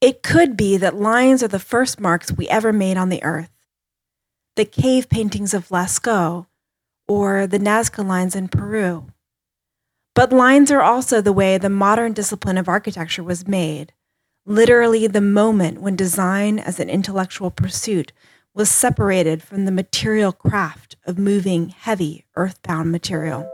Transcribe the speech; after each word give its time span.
It 0.00 0.22
could 0.22 0.56
be 0.56 0.78
that 0.78 0.96
lines 0.96 1.42
are 1.42 1.48
the 1.48 1.58
first 1.58 2.00
marks 2.00 2.32
we 2.32 2.48
ever 2.48 2.72
made 2.72 2.96
on 2.96 3.10
the 3.10 3.22
earth. 3.22 3.50
The 4.56 4.64
cave 4.64 5.10
paintings 5.10 5.52
of 5.52 5.68
Lascaux, 5.68 6.46
or 7.06 7.46
the 7.46 7.58
Nazca 7.58 8.06
lines 8.06 8.34
in 8.34 8.48
Peru. 8.48 9.08
But 10.14 10.32
lines 10.32 10.70
are 10.70 10.80
also 10.80 11.20
the 11.20 11.32
way 11.32 11.58
the 11.58 11.68
modern 11.68 12.14
discipline 12.14 12.56
of 12.56 12.68
architecture 12.68 13.22
was 13.22 13.46
made, 13.46 13.92
literally 14.46 15.06
the 15.06 15.20
moment 15.20 15.82
when 15.82 15.96
design 15.96 16.58
as 16.58 16.80
an 16.80 16.88
intellectual 16.88 17.50
pursuit 17.50 18.12
was 18.54 18.70
separated 18.70 19.42
from 19.42 19.66
the 19.66 19.72
material 19.72 20.32
craft 20.32 20.96
of 21.04 21.18
moving 21.18 21.68
heavy 21.68 22.24
earthbound 22.36 22.90
material. 22.90 23.48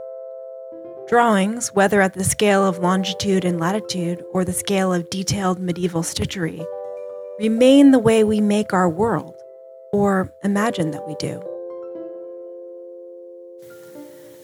Drawings, 1.07 1.73
whether 1.73 2.01
at 2.01 2.15
the 2.15 2.25
scale 2.25 2.65
of 2.65 2.79
longitude 2.79 3.45
and 3.45 3.61
latitude 3.61 4.25
or 4.33 4.43
the 4.43 4.51
scale 4.51 4.93
of 4.93 5.09
detailed 5.09 5.57
medieval 5.57 6.01
stitchery, 6.01 6.65
remain 7.39 7.91
the 7.91 7.99
way 7.99 8.25
we 8.25 8.41
make 8.41 8.73
our 8.73 8.89
world, 8.89 9.33
or 9.93 10.33
imagine 10.43 10.91
that 10.91 11.07
we 11.07 11.15
do. 11.15 11.41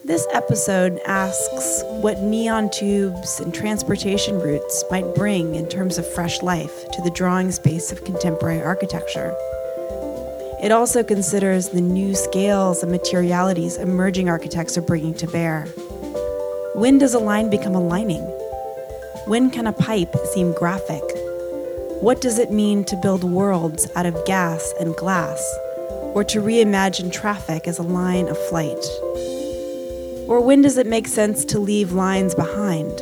This 0.06 0.26
episode 0.32 0.98
asks 1.04 1.82
what 2.00 2.22
neon 2.22 2.70
tubes 2.70 3.40
and 3.40 3.52
transportation 3.52 4.38
routes 4.38 4.84
might 4.90 5.14
bring 5.14 5.56
in 5.56 5.68
terms 5.68 5.98
of 5.98 6.06
fresh 6.14 6.40
life 6.40 6.90
to 6.92 7.02
the 7.02 7.10
drawing 7.10 7.52
space 7.52 7.92
of 7.92 8.04
contemporary 8.04 8.62
architecture. 8.62 9.36
It 10.62 10.72
also 10.72 11.04
considers 11.04 11.68
the 11.68 11.82
new 11.82 12.14
scales 12.14 12.82
and 12.82 12.90
materialities 12.90 13.76
emerging 13.76 14.30
architects 14.30 14.78
are 14.78 14.82
bringing 14.82 15.12
to 15.16 15.26
bear. 15.26 15.66
When 16.74 16.98
does 16.98 17.14
a 17.14 17.20
line 17.20 17.50
become 17.50 17.76
a 17.76 17.80
lining? 17.80 18.22
When 19.26 19.48
can 19.50 19.68
a 19.68 19.72
pipe 19.72 20.14
seem 20.32 20.52
graphic? 20.54 21.04
What 22.00 22.20
does 22.20 22.38
it 22.38 22.50
mean 22.50 22.84
to 22.86 22.96
build 22.96 23.22
worlds 23.22 23.88
out 23.94 24.06
of 24.06 24.24
gas 24.26 24.74
and 24.80 24.96
glass, 24.96 25.40
or 26.14 26.24
to 26.24 26.40
reimagine 26.40 27.12
traffic 27.12 27.68
as 27.68 27.78
a 27.78 27.82
line 27.82 28.26
of 28.26 28.36
flight? 28.48 28.84
Or 30.26 30.40
when 30.40 30.62
does 30.62 30.76
it 30.76 30.88
make 30.88 31.06
sense 31.06 31.44
to 31.44 31.60
leave 31.60 31.92
lines 31.92 32.34
behind? 32.34 33.00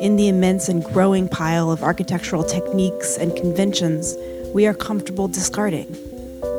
In 0.00 0.14
the 0.16 0.28
immense 0.28 0.68
and 0.68 0.84
growing 0.84 1.28
pile 1.28 1.72
of 1.72 1.82
architectural 1.82 2.44
techniques 2.44 3.16
and 3.16 3.34
conventions 3.34 4.16
we 4.54 4.66
are 4.66 4.74
comfortable 4.74 5.26
discarding 5.26 5.96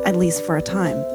at 0.04 0.16
least 0.16 0.44
for 0.44 0.56
a 0.58 0.62
time. 0.62 1.13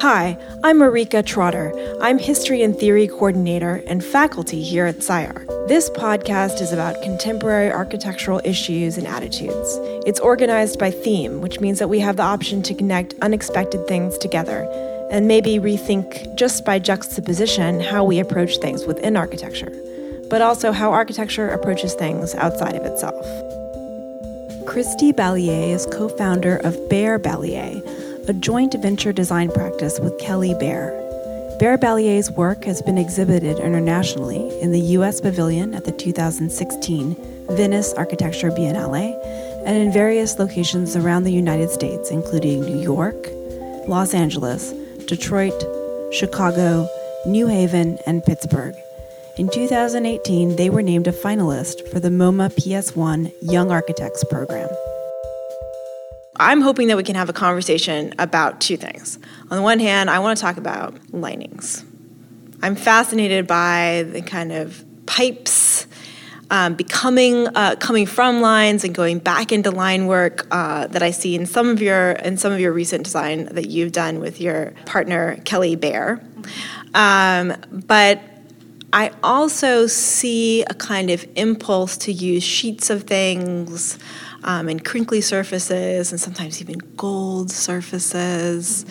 Hi, 0.00 0.38
I'm 0.62 0.78
Marrikka 0.78 1.26
Trotter. 1.26 1.72
I'm 2.00 2.20
History 2.20 2.62
and 2.62 2.78
Theory 2.78 3.08
Coordinator 3.08 3.82
and 3.88 4.04
faculty 4.04 4.62
here 4.62 4.86
at 4.86 4.98
SCI-Arc. 4.98 5.48
This 5.66 5.90
podcast 5.90 6.60
is 6.60 6.72
about 6.72 7.02
contemporary 7.02 7.72
architectural 7.72 8.40
issues 8.44 8.96
and 8.96 9.08
attitudes. 9.08 9.76
It's 10.06 10.20
organized 10.20 10.78
by 10.78 10.92
theme, 10.92 11.40
which 11.40 11.58
means 11.58 11.80
that 11.80 11.88
we 11.88 11.98
have 11.98 12.16
the 12.16 12.22
option 12.22 12.62
to 12.62 12.76
connect 12.76 13.14
unexpected 13.22 13.88
things 13.88 14.16
together 14.18 14.68
and 15.10 15.26
maybe 15.26 15.58
rethink 15.58 16.32
just 16.36 16.64
by 16.64 16.78
juxtaposition 16.78 17.80
how 17.80 18.04
we 18.04 18.20
approach 18.20 18.58
things 18.58 18.86
within 18.86 19.16
architecture, 19.16 19.72
but 20.30 20.40
also 20.40 20.70
how 20.70 20.92
architecture 20.92 21.48
approaches 21.48 21.94
things 21.94 22.36
outside 22.36 22.76
of 22.76 22.84
itself. 22.84 23.26
Kristy 24.64 25.12
Balliet 25.12 25.70
is 25.70 25.86
co 25.86 26.08
founder 26.08 26.58
of 26.58 26.88
Bair 26.88 27.18
Balliet, 27.18 28.07
a 28.28 28.34
joint 28.34 28.74
venture 28.74 29.12
design 29.12 29.50
practice 29.50 29.98
with 30.00 30.18
Kelly 30.18 30.54
Bair. 30.60 30.90
Bair 31.58 31.78
Balliet's 31.78 32.30
work 32.30 32.64
has 32.64 32.82
been 32.82 32.98
exhibited 32.98 33.58
internationally 33.58 34.60
in 34.60 34.70
the 34.70 34.80
U.S. 34.96 35.20
Pavilion 35.20 35.74
at 35.74 35.84
the 35.84 35.92
2016 35.92 37.16
Venice 37.50 37.92
Architecture 37.94 38.50
Biennale 38.50 39.18
and 39.64 39.76
in 39.76 39.92
various 39.92 40.38
locations 40.38 40.94
around 40.94 41.24
the 41.24 41.32
United 41.32 41.70
States, 41.70 42.10
including 42.10 42.60
New 42.60 42.80
York, 42.80 43.16
Los 43.88 44.12
Angeles, 44.14 44.72
Detroit, 45.06 45.64
Chicago, 46.12 46.86
New 47.26 47.46
Haven, 47.46 47.98
and 48.06 48.22
Pittsburgh. 48.24 48.74
In 49.36 49.48
2018, 49.48 50.56
they 50.56 50.68
were 50.68 50.82
named 50.82 51.06
a 51.06 51.12
finalist 51.12 51.88
for 51.88 51.98
the 51.98 52.10
MoMA 52.10 52.50
PS1 52.50 53.32
Young 53.40 53.70
Architects 53.70 54.24
program. 54.24 54.68
I'm 56.40 56.60
hoping 56.60 56.88
that 56.88 56.96
we 56.96 57.02
can 57.02 57.16
have 57.16 57.28
a 57.28 57.32
conversation 57.32 58.14
about 58.18 58.60
two 58.60 58.76
things. 58.76 59.18
On 59.50 59.56
the 59.56 59.62
one 59.62 59.80
hand, 59.80 60.08
I 60.08 60.20
want 60.20 60.38
to 60.38 60.42
talk 60.42 60.56
about 60.56 60.94
linings. 61.12 61.84
I'm 62.62 62.76
fascinated 62.76 63.46
by 63.46 64.06
the 64.12 64.22
kind 64.22 64.52
of 64.52 64.84
pipes 65.06 65.86
um, 66.50 66.74
becoming 66.74 67.46
uh, 67.48 67.76
coming 67.78 68.06
from 68.06 68.40
lines 68.40 68.84
and 68.84 68.94
going 68.94 69.18
back 69.18 69.52
into 69.52 69.70
line 69.70 70.06
work 70.06 70.46
uh, 70.50 70.86
that 70.86 71.02
I 71.02 71.10
see 71.10 71.34
in 71.34 71.46
some 71.46 71.68
of 71.68 71.82
your 71.82 72.12
in 72.12 72.38
some 72.38 72.52
of 72.52 72.60
your 72.60 72.72
recent 72.72 73.04
design 73.04 73.46
that 73.46 73.68
you've 73.68 73.92
done 73.92 74.20
with 74.20 74.40
your 74.40 74.72
partner 74.86 75.36
Kelly 75.44 75.76
Bair. 75.76 76.22
Um, 76.94 77.54
but 77.70 78.22
I 78.92 79.10
also 79.22 79.86
see 79.86 80.62
a 80.62 80.74
kind 80.74 81.10
of 81.10 81.26
impulse 81.36 81.98
to 81.98 82.12
use 82.12 82.42
sheets 82.42 82.88
of 82.88 83.02
things 83.02 83.98
um, 84.48 84.66
and 84.66 84.82
crinkly 84.82 85.20
surfaces 85.20 86.10
and 86.10 86.18
sometimes 86.20 86.60
even 86.60 86.78
gold 86.96 87.50
surfaces 87.50 88.86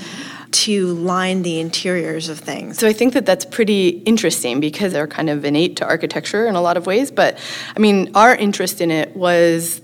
to 0.51 0.93
line 0.93 1.41
the 1.41 1.59
interiors 1.59 2.29
of 2.29 2.39
things. 2.39 2.77
So 2.77 2.87
I 2.87 2.93
think 2.93 3.13
that 3.13 3.25
that's 3.25 3.43
pretty 3.43 3.89
interesting 4.05 4.59
because 4.59 4.93
they're 4.93 5.07
kind 5.07 5.31
of 5.31 5.43
innate 5.43 5.75
to 5.77 5.85
architecture 5.85 6.45
in 6.45 6.55
a 6.55 6.61
lot 6.61 6.77
of 6.77 6.85
ways. 6.85 7.09
But 7.09 7.39
I 7.75 7.79
mean, 7.79 8.11
our 8.13 8.35
interest 8.35 8.81
in 8.81 8.91
it 8.91 9.15
was 9.15 9.81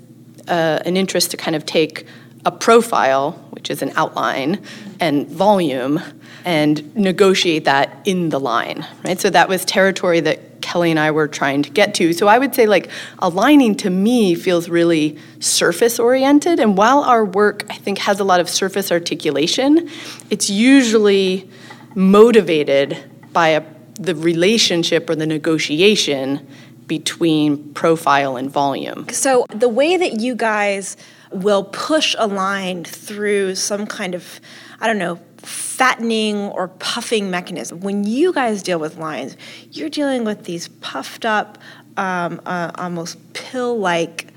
uh, 0.47 0.79
an 0.85 0.95
interest 0.95 1.31
to 1.31 1.37
kind 1.37 1.55
of 1.55 1.65
take 1.65 2.05
a 2.45 2.51
profile, 2.51 3.31
which 3.49 3.71
is 3.71 3.81
an 3.81 3.91
outline, 3.95 4.61
and 4.99 5.27
volume 5.27 5.99
and 6.45 6.95
negotiate 6.95 7.65
that 7.65 7.97
in 8.05 8.29
the 8.29 8.39
line, 8.39 8.85
right? 9.03 9.19
So 9.19 9.29
that 9.31 9.49
was 9.49 9.65
territory 9.65 10.19
that 10.19 10.52
Kelly 10.73 10.89
and 10.89 10.99
I 10.99 11.11
were 11.11 11.27
trying 11.27 11.61
to 11.61 11.69
get 11.69 11.93
to. 11.95 12.13
So 12.13 12.27
I 12.27 12.39
would 12.39 12.55
say, 12.55 12.65
like, 12.65 12.89
aligning 13.19 13.75
to 13.75 13.91
me 13.91 14.33
feels 14.33 14.69
really 14.69 15.19
surface 15.39 15.99
oriented. 15.99 16.59
And 16.59 16.75
while 16.75 17.01
our 17.01 17.23
work, 17.23 17.63
I 17.69 17.75
think, 17.75 17.99
has 17.99 18.19
a 18.19 18.23
lot 18.23 18.39
of 18.39 18.49
surface 18.49 18.91
articulation, 18.91 19.87
it's 20.31 20.49
usually 20.49 21.47
motivated 21.93 22.97
by 23.31 23.49
a, 23.49 23.63
the 23.99 24.15
relationship 24.15 25.11
or 25.11 25.15
the 25.15 25.27
negotiation 25.27 26.47
between 26.87 27.71
profile 27.75 28.35
and 28.35 28.49
volume. 28.49 29.07
So 29.09 29.45
the 29.53 29.69
way 29.69 29.95
that 29.95 30.21
you 30.21 30.33
guys 30.33 30.97
will 31.31 31.65
push 31.65 32.15
a 32.17 32.25
line 32.25 32.83
through 32.83 33.53
some 33.53 33.85
kind 33.85 34.15
of, 34.15 34.41
I 34.81 34.87
don't 34.87 34.97
know, 34.97 35.19
fattening 35.73 36.37
or 36.49 36.67
puffing 36.67 37.31
mechanism. 37.31 37.79
When 37.79 38.03
you 38.03 38.31
guys 38.31 38.61
deal 38.61 38.77
with 38.77 38.97
lines, 38.97 39.35
you're 39.71 39.89
dealing 39.89 40.23
with 40.23 40.43
these 40.43 40.67
puffed 40.67 41.25
up, 41.25 41.57
um, 41.97 42.39
uh, 42.45 42.69
almost 42.75 43.17
pill 43.33 43.79
like 43.79 44.27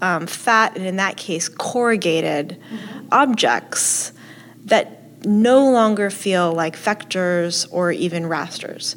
um, 0.00 0.28
fat, 0.28 0.76
and 0.76 0.86
in 0.86 0.96
that 0.96 1.16
case, 1.16 1.48
corrugated 1.48 2.60
mm-hmm. 2.70 3.08
objects 3.10 4.12
that 4.66 5.26
no 5.26 5.68
longer 5.68 6.10
feel 6.10 6.52
like 6.52 6.76
vectors 6.76 7.66
or 7.72 7.90
even 7.90 8.26
rasters. 8.26 8.94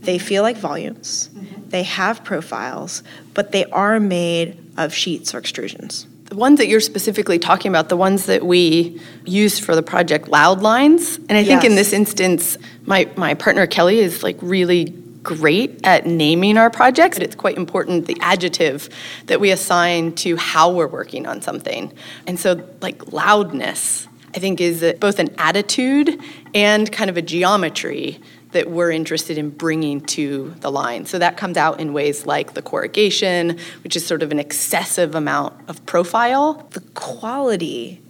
They 0.00 0.18
feel 0.18 0.42
like 0.42 0.56
volumes, 0.56 1.28
mm-hmm. 1.34 1.68
they 1.68 1.82
have 1.82 2.24
profiles, 2.24 3.02
but 3.34 3.52
they 3.52 3.66
are 3.66 4.00
made 4.00 4.58
of 4.78 4.94
sheets 4.94 5.34
or 5.34 5.42
extrusions 5.42 6.06
the 6.34 6.40
ones 6.40 6.58
that 6.58 6.66
you're 6.66 6.80
specifically 6.80 7.38
talking 7.38 7.68
about, 7.68 7.88
the 7.88 7.96
ones 7.96 8.26
that 8.26 8.44
we 8.44 9.00
used 9.24 9.62
for 9.62 9.76
the 9.76 9.84
project 9.84 10.26
Loud 10.26 10.62
Lines. 10.62 11.16
And 11.28 11.38
I 11.38 11.44
think 11.44 11.62
in 11.62 11.76
this 11.76 11.92
instance, 11.92 12.58
my, 12.86 13.08
my 13.16 13.34
partner 13.34 13.68
Kelly 13.68 14.00
is 14.00 14.24
like 14.24 14.36
really 14.42 14.86
great 15.22 15.78
at 15.84 16.06
naming 16.06 16.58
our 16.58 16.70
projects. 16.70 17.18
It's 17.18 17.36
quite 17.36 17.56
important 17.56 18.06
the 18.06 18.18
adjective 18.20 18.88
that 19.26 19.38
we 19.40 19.52
assign 19.52 20.16
to 20.16 20.34
how 20.34 20.72
we're 20.72 20.88
working 20.88 21.28
on 21.28 21.40
something. 21.40 21.92
And 22.26 22.36
so, 22.36 22.68
like, 22.80 23.12
loudness, 23.12 24.08
I 24.34 24.40
think, 24.40 24.60
is 24.60 24.82
both 24.98 25.20
an 25.20 25.32
attitude 25.38 26.20
and 26.52 26.90
kind 26.90 27.10
of 27.10 27.16
a 27.16 27.22
geometry 27.22 28.20
that 28.54 28.70
we're 28.70 28.90
interested 28.90 29.36
in 29.36 29.50
bringing 29.50 30.00
to 30.00 30.54
the 30.60 30.70
line. 30.70 31.04
So 31.06 31.18
that 31.18 31.36
comes 31.36 31.56
out 31.56 31.80
in 31.80 31.92
ways 31.92 32.24
like 32.24 32.54
the 32.54 32.62
corrugation, 32.62 33.58
which 33.82 33.96
is 33.96 34.06
sort 34.06 34.22
of 34.22 34.32
an 34.32 34.38
excessive 34.38 35.14
amount 35.14 35.54
of 35.68 35.84
profile. 35.86 36.66
The 36.70 36.80
quality 36.94 38.00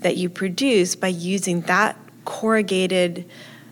that 0.00 0.16
you 0.16 0.28
produce 0.28 0.94
by 0.94 1.08
using 1.08 1.62
that 1.62 1.98
corrugated 2.24 3.24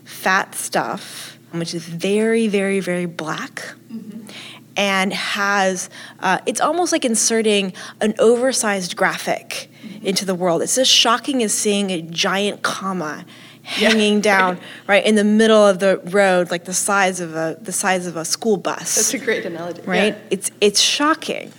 fat 0.03 0.55
stuff, 0.55 1.37
which 1.51 1.73
is 1.73 1.85
very, 1.85 2.47
very, 2.47 2.79
very 2.79 3.05
black. 3.05 3.61
Mm-hmm. 3.91 4.27
And 4.75 5.13
has, 5.13 5.91
uh, 6.21 6.39
it's 6.47 6.59
almost 6.59 6.91
like 6.91 7.05
inserting 7.05 7.73
an 8.01 8.15
oversized 8.17 8.95
graphic 8.95 9.69
mm-hmm. 9.85 10.07
into 10.07 10.25
the 10.25 10.33
world. 10.33 10.63
It's 10.63 10.79
as 10.79 10.87
shocking 10.87 11.43
as 11.43 11.53
seeing 11.53 11.91
a 11.91 12.01
giant 12.01 12.63
comma 12.63 13.23
hanging 13.65 14.19
down 14.19 14.59
right 14.87 15.05
in 15.05 15.15
the 15.15 15.23
middle 15.23 15.65
of 15.65 15.79
the 15.79 15.97
road, 16.05 16.51
like 16.51 16.65
the 16.65 16.73
size 16.73 17.21
of 17.21 17.33
a 17.33 17.57
the 17.61 17.71
size 17.71 18.05
of 18.05 18.17
a 18.17 18.25
school 18.25 18.57
bus. 18.57 18.95
That's 18.95 19.13
a 19.13 19.19
great 19.19 19.45
analogy. 19.45 19.81
Right? 19.83 20.13
Yeah. 20.13 20.21
It's 20.29 20.51
it's 20.59 20.81
shocking. 20.81 21.53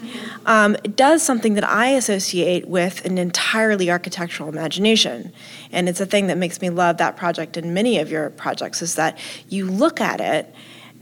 Um, 0.44 0.76
it 0.84 0.96
does 0.96 1.22
something 1.22 1.54
that 1.54 1.64
I 1.64 1.88
associate 1.88 2.68
with 2.68 3.02
an 3.06 3.16
entirely 3.16 3.90
architectural 3.90 4.50
imagination, 4.50 5.32
and 5.72 5.88
it's 5.88 6.00
a 6.00 6.06
thing 6.06 6.26
that 6.26 6.36
makes 6.36 6.60
me 6.60 6.68
love 6.68 6.98
that 6.98 7.16
project 7.16 7.56
and 7.56 7.72
many 7.72 7.98
of 7.98 8.10
your 8.10 8.28
projects 8.30 8.82
is 8.82 8.96
that 8.96 9.16
you 9.48 9.64
look 9.64 9.98
at 9.98 10.20
it, 10.20 10.54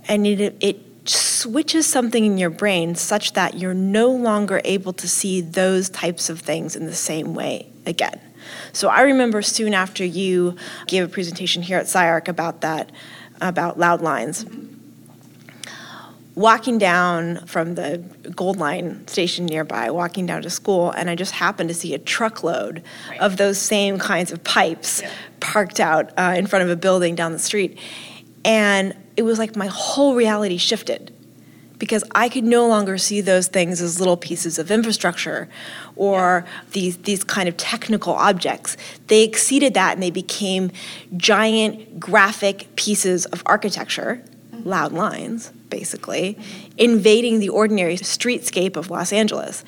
and 0.07 0.25
it 0.25 0.57
it 0.61 1.09
switches 1.09 1.85
something 1.85 2.25
in 2.25 2.39
your 2.39 2.51
brain 2.51 2.95
such 2.95 3.33
that 3.33 3.59
you're 3.59 3.75
no 3.75 4.09
longer 4.09 4.61
able 4.65 4.93
to 4.93 5.09
see 5.09 5.41
those 5.41 5.89
types 5.91 6.31
of 6.31 6.39
things 6.39 6.77
in 6.77 6.87
the 6.87 6.95
same 6.95 7.35
way 7.35 7.69
again. 7.87 8.21
So 8.73 8.89
I 8.89 9.03
remember 9.03 9.43
soon 9.43 9.75
after 9.75 10.05
you 10.05 10.57
gave 10.87 11.05
a 11.05 11.09
presentation 11.09 11.63
here 11.63 11.79
at 11.79 11.87
SCI-Arc 11.87 12.29
about 12.29 12.61
that, 12.63 12.91
about 13.41 13.79
loud 13.79 14.01
lines. 14.01 14.47
Walking 16.35 16.79
down 16.79 17.45
from 17.47 17.75
the 17.75 17.99
Gold 18.35 18.57
Line 18.57 19.07
station 19.07 19.45
nearby, 19.45 19.91
walking 19.91 20.25
down 20.25 20.41
to 20.43 20.51
school, 20.51 20.91
and 20.91 21.11
I 21.11 21.15
just 21.15 21.33
happened 21.33 21.69
to 21.69 21.75
see 21.75 21.93
a 21.93 21.99
truckload 21.99 22.83
right. 23.11 23.21
of 23.21 23.37
those 23.37 23.59
same 23.59 23.99
kinds 23.99 24.33
of 24.33 24.43
pipes 24.43 25.03
yeah. 25.03 25.11
parked 25.41 25.79
out 25.79 26.11
uh, 26.17 26.35
in 26.37 26.47
front 26.47 26.65
of 26.65 26.71
a 26.71 26.77
building 26.77 27.15
down 27.15 27.33
the 27.33 27.39
street. 27.39 27.79
And 28.47 28.97
it 29.17 29.23
was 29.23 29.39
like 29.39 29.57
my 29.57 29.67
whole 29.67 30.15
reality 30.15 30.57
shifted 30.57 31.13
because 31.83 32.05
I 32.15 32.29
could 32.29 32.45
no 32.45 32.69
longer 32.69 32.97
see 32.97 33.21
those 33.21 33.49
things 33.49 33.83
as 33.83 33.99
little 33.99 34.17
pieces 34.17 34.57
of 34.57 34.71
infrastructure 34.71 35.49
or 35.97 36.47
these, 36.71 36.97
these 36.99 37.25
kind 37.25 37.49
of 37.49 37.57
technical 37.57 38.13
objects. 38.13 38.77
They 39.09 39.25
exceeded 39.25 39.75
that 39.75 39.95
and 39.95 40.01
they 40.01 40.13
became 40.13 40.71
giant 41.17 41.99
graphic 41.99 42.69
pieces 42.77 43.27
of 43.27 43.43
architecture, 43.47 44.23
mm-hmm. 44.55 44.69
loud 44.69 44.93
lines, 44.93 45.49
basically, 45.71 46.39
invading 46.79 47.41
the 47.41 47.49
ordinary 47.49 47.97
streetscape 47.97 48.77
of 48.77 48.89
Los 48.89 49.13
Angeles. 49.13 49.65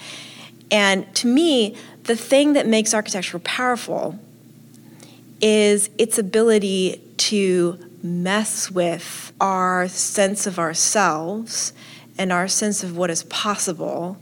And 0.71 1.13
to 1.17 1.27
me, 1.27 1.77
the 2.05 2.15
thing 2.15 2.53
that 2.53 2.69
makes 2.69 2.95
architecture 2.95 3.41
powerful 3.41 4.21
is 5.41 5.91
its 5.99 6.17
ability 6.17 7.01
to 7.17 7.77
mess 8.05 8.71
with 8.71 9.33
our 9.41 9.89
sense 9.89 10.47
of 10.47 10.61
ourselves 10.61 11.73
and 12.19 12.33
our 12.33 12.49
sense 12.49 12.85
of 12.85 12.97
what 12.97 13.11
is 13.11 13.25
possible 13.25 14.17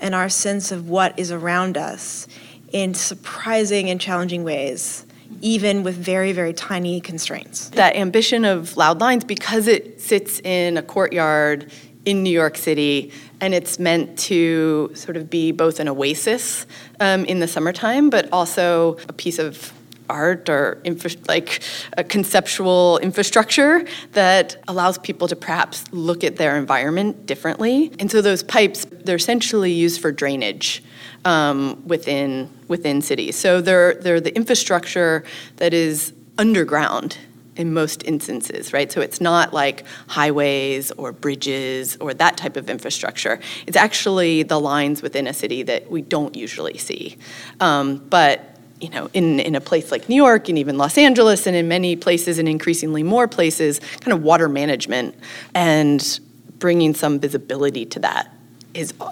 and 0.00 0.14
our 0.14 0.28
sense 0.28 0.70
of 0.70 0.88
what 0.88 1.18
is 1.18 1.32
around 1.32 1.76
us 1.76 2.26
in 2.72 2.94
surprising 2.94 3.90
and 3.90 4.00
challenging 4.00 4.44
ways 4.44 5.04
even 5.40 5.82
with 5.82 5.94
very, 5.94 6.32
very 6.32 6.52
tiny 6.52 7.00
constraints. 7.00 7.68
That 7.70 7.96
ambition 7.96 8.44
of 8.44 8.76
Loud 8.76 9.00
Lines, 9.00 9.24
because 9.24 9.66
it 9.68 10.00
sits 10.00 10.40
in 10.40 10.76
a 10.76 10.82
courtyard 10.82 11.70
in 12.04 12.22
New 12.22 12.30
York 12.30 12.56
City, 12.56 13.12
and 13.40 13.54
it's 13.54 13.78
meant 13.78 14.18
to 14.18 14.90
sort 14.94 15.16
of 15.16 15.28
be 15.28 15.52
both 15.52 15.80
an 15.80 15.88
oasis 15.88 16.66
um, 17.00 17.24
in 17.26 17.40
the 17.40 17.48
summertime, 17.48 18.10
but 18.10 18.28
also 18.32 18.96
a 19.08 19.12
piece 19.12 19.38
of 19.38 19.72
art 20.08 20.48
or 20.48 20.80
infra- 20.84 21.10
like 21.28 21.60
a 21.96 22.04
conceptual 22.04 22.98
infrastructure 22.98 23.86
that 24.12 24.56
allows 24.68 24.98
people 24.98 25.28
to 25.28 25.36
perhaps 25.36 25.84
look 25.92 26.24
at 26.24 26.36
their 26.36 26.56
environment 26.56 27.26
differently. 27.26 27.92
And 27.98 28.10
so 28.10 28.20
those 28.20 28.42
pipes, 28.42 28.86
they're 28.90 29.16
essentially 29.16 29.72
used 29.72 30.00
for 30.00 30.12
drainage 30.12 30.82
um, 31.24 31.82
within 31.86 32.50
within 32.68 33.02
cities. 33.02 33.36
So 33.36 33.60
they're 33.60 33.94
they're 33.94 34.20
the 34.20 34.34
infrastructure 34.34 35.24
that 35.56 35.74
is 35.74 36.12
underground 36.38 37.18
in 37.58 37.74
most 37.74 38.04
instances, 38.04 38.72
right? 38.72 38.90
So 38.90 39.00
it's 39.00 39.20
not 39.20 39.52
like 39.52 39.84
highways 40.06 40.92
or 40.92 41.12
bridges 41.12 41.96
or 41.96 42.14
that 42.14 42.36
type 42.36 42.56
of 42.56 42.70
infrastructure. 42.70 43.40
It's 43.66 43.76
actually 43.76 44.44
the 44.44 44.60
lines 44.60 45.02
within 45.02 45.26
a 45.26 45.34
city 45.34 45.64
that 45.64 45.90
we 45.90 46.00
don't 46.00 46.36
usually 46.36 46.78
see. 46.78 47.18
Um, 47.58 47.96
but 47.96 48.57
you 48.80 48.90
know, 48.90 49.10
in, 49.12 49.40
in 49.40 49.54
a 49.54 49.60
place 49.60 49.90
like 49.90 50.08
New 50.08 50.16
York 50.16 50.48
and 50.48 50.58
even 50.58 50.78
Los 50.78 50.96
Angeles 50.98 51.46
and 51.46 51.56
in 51.56 51.68
many 51.68 51.96
places 51.96 52.38
and 52.38 52.48
increasingly 52.48 53.02
more 53.02 53.26
places, 53.26 53.80
kind 54.00 54.12
of 54.12 54.22
water 54.22 54.48
management 54.48 55.14
and 55.54 56.20
bringing 56.58 56.94
some 56.94 57.18
visibility 57.18 57.84
to 57.86 57.98
that 58.00 58.32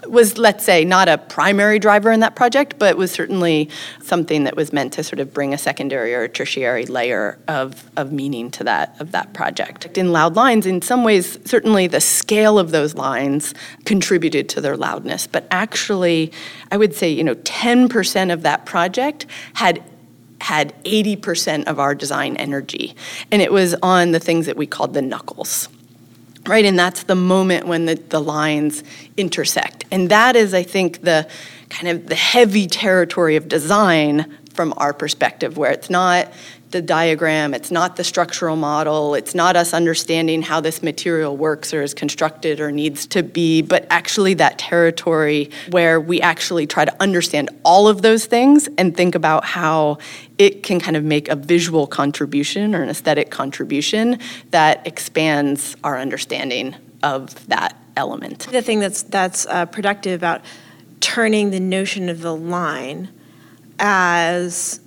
was 0.07 0.39
let's 0.39 0.65
say 0.65 0.85
not 0.85 1.09
a 1.09 1.19
primary 1.19 1.79
driver 1.79 2.11
in 2.13 2.21
that 2.21 2.37
project, 2.37 2.79
but 2.79 2.97
was 2.97 3.11
certainly 3.11 3.69
something 4.03 4.45
that 4.45 4.57
was 4.57 4.73
meant 4.73 4.93
to 4.95 5.05
sort 5.05 5.21
of 5.21 5.33
bring 5.33 5.55
a 5.55 5.59
secondary 5.59 6.15
or 6.15 6.23
a 6.23 6.29
tertiary 6.29 6.87
layer 6.87 7.39
of, 7.49 7.91
of 7.97 8.13
meaning 8.13 8.51
to 8.53 8.65
that 8.65 9.01
of 9.01 9.13
that 9.13 9.33
project. 9.33 9.87
In 9.97 10.13
loud 10.13 10.37
lines, 10.37 10.67
in 10.67 10.83
some 10.83 11.05
ways, 11.05 11.39
certainly 11.45 11.87
the 11.87 12.01
scale 12.01 12.59
of 12.59 12.71
those 12.71 12.95
lines 12.95 13.55
contributed 13.85 14.49
to 14.51 14.61
their 14.61 14.77
loudness, 14.77 15.27
but 15.27 15.47
actually, 15.51 16.33
I 16.71 16.77
would 16.77 16.95
say 16.95 17.11
you 17.11 17.25
know 17.25 17.35
10% 17.37 18.33
of 18.33 18.43
that 18.43 18.67
project 18.67 19.27
had 19.55 19.83
had 20.39 20.75
80% 20.85 21.65
of 21.65 21.81
our 21.81 21.95
design 21.95 22.37
energy, 22.37 22.95
and 23.33 23.41
it 23.41 23.53
was 23.53 23.75
on 23.83 24.13
the 24.13 24.21
things 24.21 24.47
that 24.47 24.57
we 24.57 24.67
called 24.67 24.93
the 24.95 25.03
knuckles 25.03 25.69
right? 26.47 26.65
And 26.65 26.79
that's 26.79 27.05
the 27.05 27.15
moment 27.15 27.67
when 27.67 27.87
the, 27.87 27.95
the 27.95 28.21
lines 28.21 28.85
intersect. 29.17 29.85
And 29.91 30.11
that 30.11 30.37
is, 30.37 30.55
I 30.55 30.63
think, 30.63 31.03
the 31.03 31.29
kind 31.69 31.89
of 31.89 32.07
the 32.07 32.15
heavy 32.15 32.67
territory 32.67 33.37
of 33.37 33.49
design 33.49 34.37
from 34.55 34.73
our 34.77 34.93
perspective, 34.93 35.57
where 35.57 35.71
it's 35.71 35.91
not 35.91 36.33
the 36.77 36.83
diagram, 36.83 37.55
it's 37.55 37.71
not 37.71 37.97
the 37.97 38.05
structural 38.05 38.55
model, 38.55 39.15
it's 39.15 39.35
not 39.35 39.57
us 39.57 39.73
understanding 39.73 40.43
how 40.43 40.61
this 40.61 40.83
material 40.83 41.35
works 41.35 41.73
or 41.73 41.83
is 41.83 41.95
constructed 41.95 42.61
or 42.61 42.71
needs 42.71 43.07
to 43.07 43.23
be, 43.23 43.63
but 43.63 43.87
actually 43.89 44.35
that 44.35 44.59
territory 44.59 45.49
where 45.71 45.99
we 45.99 46.21
actually 46.21 46.67
try 46.67 46.85
to 46.85 46.95
understand 47.03 47.49
all 47.65 47.89
of 47.89 48.03
those 48.03 48.27
things 48.27 48.69
and 48.77 48.95
think 48.95 49.15
about 49.15 49.43
how 49.47 49.97
it 50.37 50.63
can 50.63 50.79
kind 50.79 50.99
of 50.99 51.03
make 51.03 51.29
a 51.31 51.35
visual 51.35 51.87
contribution 51.87 52.75
or 52.75 52.83
an 52.83 52.91
aesthetic 52.91 53.31
contribution 53.31 54.19
that 54.51 54.87
expands 54.87 55.77
our 55.83 55.97
understanding 55.97 56.77
of 57.03 57.47
that 57.49 57.75
element. 57.97 58.41
The 58.51 58.61
thing 58.61 58.81
that's 58.81 59.03
that's 59.03 59.47
uh, 59.47 59.65
productive 59.65 60.21
about 60.21 60.43
turning 61.01 61.53
the 61.53 61.61
notion 61.61 62.11
of 62.11 62.21
the 62.21 62.37
line 62.37 63.09
as 63.79 64.81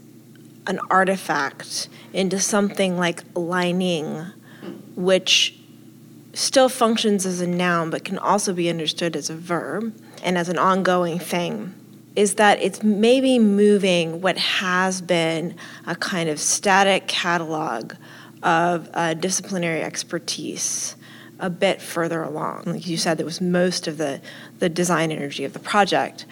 an 0.70 0.80
artifact 0.92 1.90
into 2.14 2.40
something 2.40 2.98
like 2.98 3.24
lining, 3.36 4.24
which 4.96 5.60
still 6.34 6.70
functions 6.70 7.26
as 7.26 7.42
a 7.42 7.48
noun 7.48 7.90
but 7.90 8.06
can 8.06 8.20
also 8.20 8.54
be 8.54 8.70
understood 8.70 9.16
as 9.16 9.30
a 9.30 9.36
verb 9.36 9.94
and 10.24 10.38
as 10.38 10.48
an 10.48 10.60
ongoing 10.60 11.18
thing, 11.18 11.74
is 12.16 12.36
that 12.36 12.62
it's 12.62 12.84
maybe 12.84 13.40
moving 13.40 14.22
what 14.22 14.38
has 14.38 15.02
been 15.02 15.56
a 15.88 15.96
kind 15.96 16.30
of 16.30 16.40
static 16.40 17.08
catalog 17.08 17.94
of 18.44 18.88
uh, 18.94 19.16
disciplinary 19.16 19.82
expertise 19.82 20.96
a 21.40 21.50
bit 21.50 21.82
further 21.82 22.22
along. 22.22 22.64
Like 22.66 22.88
you 22.88 22.98
said, 22.98 23.18
that 23.18 23.26
was 23.26 23.42
most 23.42 23.88
of 23.88 23.98
the, 23.98 24.22
the 24.60 24.70
design 24.70 25.12
energy 25.12 25.46
of 25.46 25.54
the 25.54 25.60
project 25.60 26.26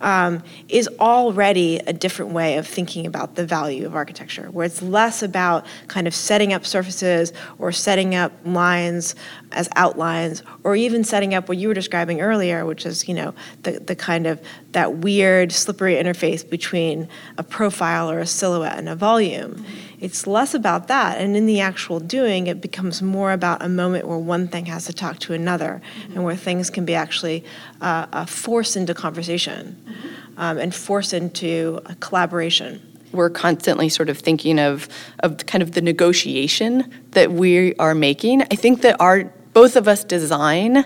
um, 0.00 0.42
is 0.68 0.88
already 1.00 1.78
a 1.86 1.92
different 1.92 2.32
way 2.32 2.56
of 2.56 2.66
thinking 2.66 3.06
about 3.06 3.34
the 3.34 3.46
value 3.46 3.86
of 3.86 3.94
architecture, 3.94 4.50
where 4.50 4.66
it's 4.66 4.82
less 4.82 5.22
about 5.22 5.66
kind 5.88 6.06
of 6.06 6.14
setting 6.14 6.52
up 6.52 6.66
surfaces 6.66 7.32
or 7.58 7.72
setting 7.72 8.14
up 8.14 8.32
lines 8.44 9.14
as 9.52 9.68
outlines, 9.76 10.42
or 10.64 10.76
even 10.76 11.04
setting 11.04 11.34
up 11.34 11.48
what 11.48 11.58
you 11.58 11.68
were 11.68 11.74
describing 11.74 12.20
earlier, 12.20 12.64
which 12.64 12.84
is 12.84 13.08
you 13.08 13.14
know 13.14 13.34
the 13.62 13.72
the 13.80 13.96
kind 13.96 14.26
of 14.26 14.40
that 14.72 14.98
weird 14.98 15.52
slippery 15.52 15.94
interface 15.94 16.48
between 16.48 17.08
a 17.38 17.42
profile 17.42 18.10
or 18.10 18.18
a 18.18 18.26
silhouette 18.26 18.78
and 18.78 18.88
a 18.88 18.96
volume. 18.96 19.64
It's 20.00 20.26
less 20.26 20.54
about 20.54 20.88
that, 20.88 21.18
and 21.18 21.36
in 21.36 21.46
the 21.46 21.60
actual 21.60 22.00
doing, 22.00 22.46
it 22.46 22.60
becomes 22.60 23.02
more 23.02 23.32
about 23.32 23.62
a 23.62 23.68
moment 23.68 24.06
where 24.06 24.18
one 24.18 24.48
thing 24.48 24.66
has 24.66 24.86
to 24.86 24.92
talk 24.92 25.18
to 25.20 25.32
another, 25.32 25.80
mm-hmm. 26.00 26.12
and 26.12 26.24
where 26.24 26.36
things 26.36 26.70
can 26.70 26.84
be 26.84 26.94
actually 26.94 27.44
uh, 27.80 28.06
uh, 28.12 28.26
forced 28.26 28.76
into 28.76 28.94
conversation 28.94 29.76
mm-hmm. 29.88 30.40
um, 30.40 30.58
and 30.58 30.74
forced 30.74 31.12
into 31.12 31.80
collaboration 32.00 32.80
we're 33.12 33.30
constantly 33.30 33.88
sort 33.88 34.10
of 34.10 34.18
thinking 34.18 34.58
of 34.58 34.88
of 35.20 35.46
kind 35.46 35.62
of 35.62 35.72
the 35.72 35.80
negotiation 35.80 36.92
that 37.12 37.32
we 37.32 37.74
are 37.76 37.94
making. 37.94 38.42
I 38.42 38.56
think 38.56 38.82
that 38.82 39.00
our 39.00 39.32
both 39.52 39.74
of 39.74 39.88
us 39.88 40.04
design 40.04 40.84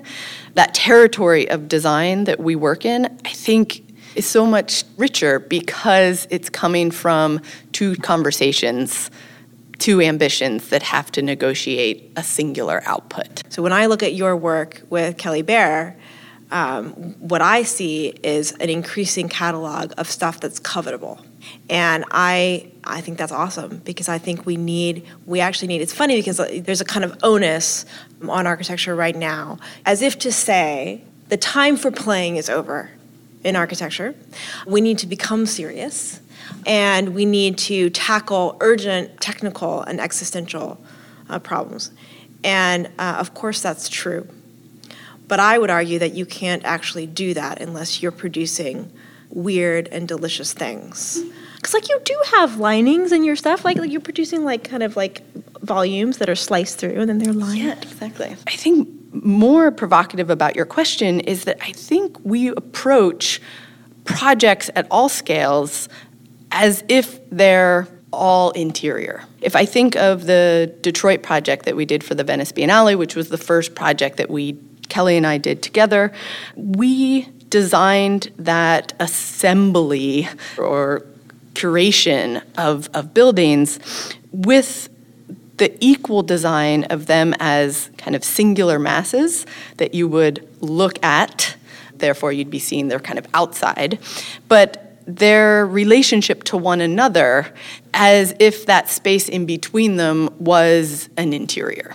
that 0.55 0.75
territory 0.75 1.51
of 1.51 1.67
design 1.67 2.25
that 2.25 2.39
we 2.39 2.55
work 2.55 2.85
in. 2.85 3.07
I 3.25 3.31
think 3.31 3.83
is 4.21 4.29
so 4.29 4.45
much 4.45 4.85
richer 4.99 5.39
because 5.39 6.29
it's 6.31 6.51
coming 6.51 6.91
from 6.91 7.41
two 7.73 7.97
conversations, 7.97 9.11
two 9.79 10.03
ambitions 10.03 10.69
that 10.69 10.83
have 10.83 11.11
to 11.13 11.23
negotiate 11.23 12.13
a 12.17 12.23
singular 12.23 12.83
output. 12.85 13.43
So 13.49 13.63
when 13.63 13.73
I 13.73 13.87
look 13.87 14.03
at 14.03 14.13
your 14.13 14.37
work 14.37 14.83
with 14.91 15.17
Kelly 15.17 15.41
Bair, 15.41 15.97
um, 16.51 16.93
what 17.19 17.41
I 17.41 17.63
see 17.63 18.09
is 18.23 18.53
an 18.53 18.69
increasing 18.69 19.29
catalog 19.29 19.93
of 19.97 20.11
stuff 20.11 20.41
that's 20.41 20.61
covetable 20.61 21.19
And 21.71 22.05
I 22.11 22.71
I 22.85 23.01
think 23.01 23.17
that's 23.17 23.33
awesome 23.33 23.79
because 23.85 24.09
I 24.09 24.19
think 24.19 24.45
we 24.45 24.57
need 24.57 25.07
we 25.27 25.41
actually 25.41 25.69
need 25.69 25.81
it's 25.81 25.95
funny 25.95 26.17
because 26.17 26.39
there's 26.67 26.83
a 26.83 26.85
kind 26.85 27.05
of 27.05 27.17
onus 27.23 27.87
on 28.29 28.47
architecture 28.47 28.95
right 28.95 29.17
now 29.17 29.59
as 29.87 30.03
if 30.03 30.19
to 30.19 30.31
say 30.33 31.03
the 31.29 31.37
time 31.37 31.77
for 31.77 31.91
playing 31.91 32.37
is 32.37 32.51
over 32.51 32.91
in 33.45 33.57
architecture. 33.57 34.15
We 34.67 34.81
need 34.81 34.99
to 34.99 35.07
become 35.07 35.47
serious 35.47 36.21
and 36.67 37.15
we 37.15 37.25
need 37.25 37.59
to 37.59 37.91
tackle 37.91 38.57
urgent 38.61 39.21
technical 39.21 39.83
and 39.83 40.01
existential 40.01 40.83
uh, 41.29 41.39
problems. 41.39 41.91
And 42.45 42.87
uh, 42.99 43.17
of 43.19 43.35
course, 43.35 43.63
that's 43.63 43.89
true. 43.89 44.29
But 45.29 45.41
I 45.41 45.59
would 45.59 45.71
argue 45.71 45.99
that 46.01 46.15
you 46.15 46.27
can't 46.27 46.65
actually 46.65 47.07
do 47.07 47.35
that 47.35 47.61
unless 47.61 48.03
you're 48.03 48.13
producing 48.13 48.91
weird 49.29 49.89
and 49.89 50.09
delicious 50.09 50.53
things. 50.53 51.23
Because, 51.55 51.75
like, 51.75 51.89
you 51.89 52.01
do 52.05 52.21
have 52.33 52.59
linings 52.59 53.13
in 53.13 53.23
your 53.23 53.37
stuff. 53.37 53.65
Like, 53.65 53.77
like, 53.77 53.93
you're 53.93 54.01
producing, 54.01 54.45
like, 54.45 54.65
kind 54.65 54.83
of 54.83 54.97
like 54.97 55.23
volumes 55.61 56.19
that 56.19 56.29
are 56.29 56.35
sliced 56.35 56.79
through 56.79 56.99
and 56.99 57.09
then 57.09 57.19
they're 57.19 57.33
lined. 57.33 57.59
Yeah, 57.59 57.79
exactly. 57.81 58.35
I 58.47 58.57
think 58.57 58.89
more 59.13 59.71
provocative 59.71 60.31
about 60.31 60.57
your 60.57 60.67
question 60.67 61.21
is 61.21 61.45
that 61.45 61.59
I 61.61 61.73
think 61.73 62.17
we 62.25 62.49
approach 62.49 63.41
projects 64.05 64.71
at 64.77 64.87
all 64.91 65.09
scales 65.09 65.89
as 66.53 66.85
if 66.89 67.21
they're 67.31 67.89
all 68.13 68.51
interior. 68.53 69.23
If 69.41 69.55
I 69.55 69.65
think 69.65 69.97
of 69.97 70.27
the 70.27 70.75
Detroit 70.81 71.23
project 71.23 71.65
that 71.65 71.77
we 71.77 71.85
did 71.85 72.03
for 72.03 72.15
the 72.15 72.25
Venice 72.25 72.53
Biennale, 72.53 72.99
which 72.99 73.15
was 73.15 73.29
the 73.29 73.39
first 73.39 73.75
project 73.75 74.17
that 74.17 74.31
we, 74.31 74.59
Kelly 74.89 75.17
and 75.17 75.27
I 75.27 75.39
did 75.39 75.63
together, 75.63 76.13
we 76.57 77.29
designed 77.49 78.33
that 78.37 78.93
assembly 79.01 80.29
or 80.59 81.07
curation 81.55 82.43
of, 82.57 82.89
of 82.95 83.13
buildings 83.15 83.79
with 84.33 84.89
the 85.61 85.77
equal 85.79 86.23
design 86.23 86.85
of 86.85 87.05
them 87.05 87.35
as 87.39 87.91
kind 87.99 88.17
of 88.17 88.25
singular 88.25 88.79
masses 88.79 89.45
that 89.77 89.95
you 89.95 90.09
would 90.09 90.49
look 90.61 91.03
at, 91.05 91.55
therefore, 91.95 92.33
you'd 92.33 92.51
be 92.51 92.59
seeing 92.59 92.89
their 92.89 92.99
kind 92.99 93.19
of 93.19 93.27
outside. 93.35 93.99
But 94.49 94.97
their 95.07 95.67
relationship 95.67 96.45
to 96.45 96.57
one 96.57 96.81
another 96.81 97.53
as 97.93 98.35
if 98.39 98.65
that 98.67 98.89
space 98.89 99.29
in 99.29 99.45
between 99.45 99.97
them 99.97 100.31
was 100.39 101.11
an 101.19 101.35
interior. 101.35 101.95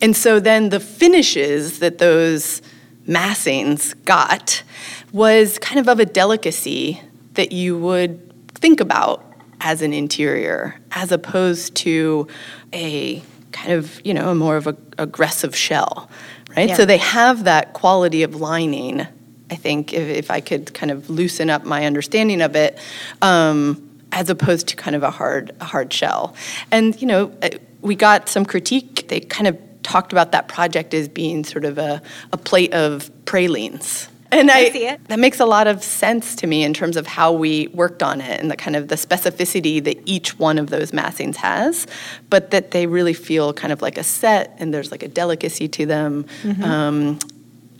And 0.00 0.16
so 0.16 0.40
then 0.40 0.70
the 0.70 0.80
finishes 0.80 1.78
that 1.78 1.98
those 1.98 2.62
massings 3.06 3.94
got 4.04 4.64
was 5.12 5.58
kind 5.60 5.78
of 5.78 5.88
of 5.88 6.00
a 6.00 6.06
delicacy 6.06 7.00
that 7.34 7.52
you 7.52 7.78
would 7.78 8.50
think 8.54 8.80
about 8.80 9.24
as 9.60 9.82
an 9.82 9.92
interior 9.92 10.74
as 10.90 11.12
opposed 11.12 11.74
to 11.76 12.26
a 12.72 13.22
kind 13.52 13.72
of, 13.72 14.00
you 14.04 14.14
know, 14.14 14.34
more 14.34 14.56
of 14.56 14.66
a 14.66 14.76
aggressive 14.98 15.54
shell, 15.54 16.10
right? 16.56 16.70
Yeah. 16.70 16.76
So 16.76 16.84
they 16.84 16.98
have 16.98 17.44
that 17.44 17.72
quality 17.72 18.22
of 18.22 18.34
lining 18.34 19.06
I 19.52 19.54
think, 19.54 19.92
if, 19.92 20.08
if 20.08 20.30
I 20.30 20.40
could 20.40 20.72
kind 20.72 20.90
of 20.90 21.10
loosen 21.10 21.50
up 21.50 21.66
my 21.66 21.84
understanding 21.84 22.40
of 22.40 22.56
it, 22.56 22.78
um, 23.20 23.90
as 24.10 24.30
opposed 24.30 24.68
to 24.68 24.76
kind 24.76 24.96
of 24.96 25.02
a 25.02 25.10
hard, 25.10 25.54
a 25.60 25.64
hard 25.64 25.92
shell. 25.92 26.34
And, 26.70 26.98
you 27.02 27.06
know, 27.06 27.36
uh, 27.42 27.50
we 27.82 27.94
got 27.94 28.30
some 28.30 28.46
critique. 28.46 29.08
They 29.08 29.20
kind 29.20 29.46
of 29.46 29.58
talked 29.82 30.10
about 30.10 30.32
that 30.32 30.48
project 30.48 30.94
as 30.94 31.06
being 31.06 31.44
sort 31.44 31.66
of 31.66 31.76
a, 31.76 32.00
a 32.32 32.38
plate 32.38 32.72
of 32.72 33.10
pralines. 33.26 34.08
And 34.32 34.50
I, 34.50 34.58
I, 34.58 34.70
see 34.70 34.86
it. 34.86 35.06
That 35.08 35.18
makes 35.18 35.40
a 35.40 35.46
lot 35.46 35.66
of 35.66 35.82
sense 35.82 36.34
to 36.36 36.46
me 36.46 36.64
in 36.64 36.72
terms 36.72 36.96
of 36.96 37.06
how 37.06 37.32
we 37.32 37.68
worked 37.68 38.02
on 38.02 38.20
it 38.20 38.40
and 38.40 38.50
the 38.50 38.56
kind 38.56 38.74
of 38.74 38.88
the 38.88 38.94
specificity 38.94 39.82
that 39.84 39.98
each 40.06 40.38
one 40.38 40.58
of 40.58 40.70
those 40.70 40.90
massings 40.90 41.36
has, 41.36 41.86
but 42.30 42.50
that 42.50 42.70
they 42.70 42.86
really 42.86 43.12
feel 43.12 43.52
kind 43.52 43.72
of 43.72 43.82
like 43.82 43.98
a 43.98 44.02
set 44.02 44.56
and 44.58 44.72
there's 44.72 44.90
like 44.90 45.02
a 45.02 45.08
delicacy 45.08 45.68
to 45.68 45.86
them. 45.86 46.24
Mm-hmm. 46.42 46.64
Um, 46.64 47.18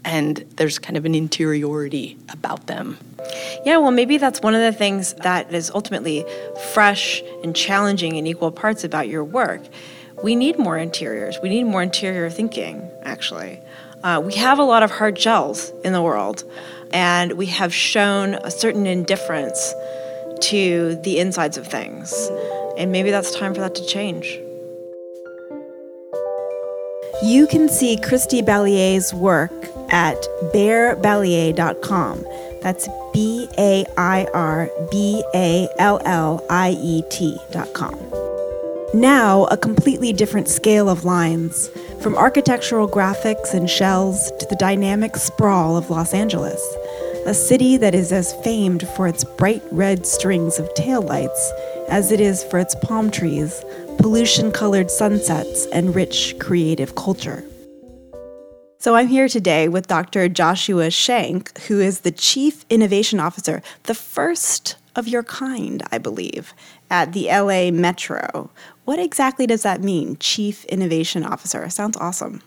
and 0.04 0.38
there's 0.56 0.78
kind 0.78 0.96
of 0.96 1.04
an 1.04 1.14
interiority 1.14 2.18
about 2.28 2.66
them. 2.66 2.98
Yeah, 3.64 3.78
well, 3.78 3.92
maybe 3.92 4.18
that's 4.18 4.40
one 4.40 4.54
of 4.54 4.60
the 4.60 4.72
things 4.72 5.14
that 5.14 5.54
is 5.54 5.70
ultimately 5.70 6.24
fresh 6.72 7.22
and 7.42 7.54
challenging 7.54 8.16
in 8.16 8.26
equal 8.26 8.50
parts 8.50 8.84
about 8.84 9.08
your 9.08 9.24
work. 9.24 9.62
We 10.22 10.36
need 10.36 10.58
more 10.58 10.76
interiors. 10.76 11.38
We 11.42 11.48
need 11.48 11.64
more 11.64 11.82
interior 11.82 12.28
thinking, 12.30 12.90
actually. 13.02 13.60
Uh, 14.02 14.20
we 14.24 14.34
have 14.34 14.58
a 14.58 14.64
lot 14.64 14.82
of 14.82 14.90
hard 14.90 15.18
shells 15.18 15.72
in 15.84 15.92
the 15.92 16.02
world, 16.02 16.44
and 16.92 17.32
we 17.34 17.46
have 17.46 17.72
shown 17.72 18.34
a 18.34 18.50
certain 18.50 18.86
indifference 18.86 19.72
to 20.40 20.96
the 21.04 21.18
insides 21.18 21.56
of 21.56 21.66
things. 21.66 22.12
And 22.76 22.90
maybe 22.90 23.10
that's 23.10 23.36
time 23.36 23.54
for 23.54 23.60
that 23.60 23.74
to 23.76 23.86
change. 23.86 24.40
You 27.22 27.46
can 27.46 27.68
see 27.68 27.96
Kristy 27.96 28.44
Balliet's 28.44 29.14
work 29.14 29.52
at 29.90 30.16
bairballiet.com. 30.52 32.26
That's 32.60 32.88
B 33.12 33.48
A 33.58 33.84
I 33.96 34.26
R 34.34 34.68
B 34.90 35.22
A 35.34 35.68
L 35.78 36.00
L 36.04 36.44
I 36.50 36.70
E 36.80 37.02
T.com. 37.10 38.31
Now, 38.94 39.44
a 39.46 39.56
completely 39.56 40.12
different 40.12 40.48
scale 40.48 40.90
of 40.90 41.06
lines, 41.06 41.70
from 42.02 42.14
architectural 42.14 42.86
graphics 42.86 43.54
and 43.54 43.68
shells 43.68 44.30
to 44.38 44.46
the 44.50 44.56
dynamic 44.56 45.16
sprawl 45.16 45.78
of 45.78 45.88
Los 45.88 46.12
Angeles, 46.12 46.62
a 47.24 47.32
city 47.32 47.78
that 47.78 47.94
is 47.94 48.12
as 48.12 48.34
famed 48.44 48.86
for 48.88 49.08
its 49.08 49.24
bright 49.24 49.62
red 49.70 50.04
strings 50.04 50.58
of 50.58 50.68
taillights 50.74 51.52
as 51.88 52.12
it 52.12 52.20
is 52.20 52.44
for 52.44 52.58
its 52.58 52.74
palm 52.74 53.10
trees, 53.10 53.64
pollution 53.96 54.52
colored 54.52 54.90
sunsets, 54.90 55.64
and 55.72 55.94
rich 55.94 56.34
creative 56.38 56.94
culture. 56.94 57.42
So 58.78 58.94
I'm 58.94 59.08
here 59.08 59.28
today 59.28 59.68
with 59.68 59.86
Dr. 59.86 60.28
Joshua 60.28 60.88
Schank, 60.88 61.56
who 61.62 61.80
is 61.80 62.00
the 62.00 62.10
Chief 62.10 62.66
Innovation 62.68 63.20
Officer, 63.20 63.62
the 63.84 63.94
first 63.94 64.76
of 64.96 65.08
your 65.08 65.22
kind, 65.22 65.82
I 65.90 65.98
believe, 65.98 66.54
at 66.90 67.12
the 67.12 67.26
LA 67.26 67.70
Metro. 67.70 68.50
What 68.84 68.98
exactly 68.98 69.46
does 69.46 69.62
that 69.62 69.80
mean, 69.80 70.16
Chief 70.18 70.64
Innovation 70.66 71.24
Officer? 71.24 71.68
Sounds 71.70 71.96
awesome. 71.96 72.42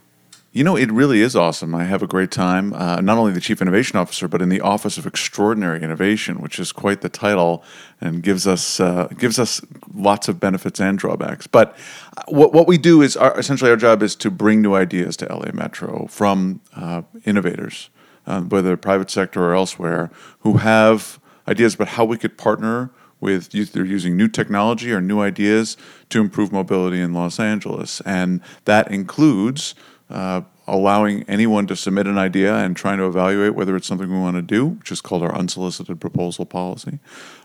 You 0.55 0.63
know, 0.63 0.77
it 0.77 0.89
really 0.89 1.19
is 1.19 1.35
awesome. 1.35 1.75
I 1.75 1.83
have 1.83 2.01
a 2.01 2.07
great 2.07 2.31
time, 2.31 2.73
uh, 2.73 3.01
not 3.01 3.17
only 3.17 3.33
the 3.33 3.41
Chief 3.41 3.61
Innovation 3.61 3.99
Officer, 3.99 4.29
but 4.29 4.41
in 4.41 4.47
the 4.47 4.61
Office 4.61 4.97
of 4.97 5.05
Extraordinary 5.05 5.83
Innovation, 5.83 6.39
which 6.39 6.59
is 6.59 6.71
quite 6.71 7.01
the 7.01 7.09
title 7.09 7.61
and 7.99 8.23
gives 8.23 8.47
us 8.47 8.79
uh, 8.79 9.09
gives 9.17 9.37
us 9.37 9.59
lots 9.93 10.29
of 10.29 10.39
benefits 10.39 10.79
and 10.79 10.97
drawbacks. 10.97 11.45
But 11.45 11.77
uh, 12.15 12.23
what, 12.29 12.53
what 12.53 12.67
we 12.67 12.77
do 12.77 13.01
is 13.01 13.17
our, 13.17 13.37
essentially 13.37 13.69
our 13.69 13.75
job 13.75 14.01
is 14.01 14.15
to 14.15 14.31
bring 14.31 14.61
new 14.61 14.75
ideas 14.75 15.17
to 15.17 15.25
LA 15.25 15.51
Metro 15.51 16.07
from 16.07 16.61
uh, 16.73 17.01
innovators, 17.25 17.89
uh, 18.25 18.39
whether 18.39 18.77
private 18.77 19.11
sector 19.11 19.43
or 19.43 19.55
elsewhere, 19.55 20.09
who 20.39 20.55
have 20.59 21.19
ideas 21.47 21.75
about 21.75 21.89
how 21.89 22.05
we 22.05 22.17
could 22.17 22.37
partner 22.37 22.91
with 23.19 23.55
either 23.55 23.85
using 23.85 24.17
new 24.17 24.27
technology 24.27 24.91
or 24.91 25.01
new 25.01 25.19
ideas 25.21 25.77
to 26.09 26.19
improve 26.19 26.51
mobility 26.51 26.99
in 26.99 27.13
Los 27.13 27.39
Angeles, 27.39 28.01
and 28.01 28.41
that 28.65 28.91
includes 28.91 29.73
uh, 30.09 30.41
allowing 30.67 31.23
anyone 31.23 31.67
to 31.67 31.75
submit 31.75 32.07
an 32.07 32.17
idea 32.17 32.55
and 32.55 32.75
trying 32.75 32.97
to 32.97 33.05
evaluate 33.05 33.55
whether 33.55 33.75
it's 33.75 33.87
something 33.87 34.11
we 34.11 34.19
want 34.19 34.35
to 34.35 34.41
do, 34.41 34.65
which 34.65 34.91
is 34.91 35.01
called 35.01 35.23
our 35.23 35.35
unsolicited 35.35 35.99
proposal 35.99 36.45
policy. 36.45 36.99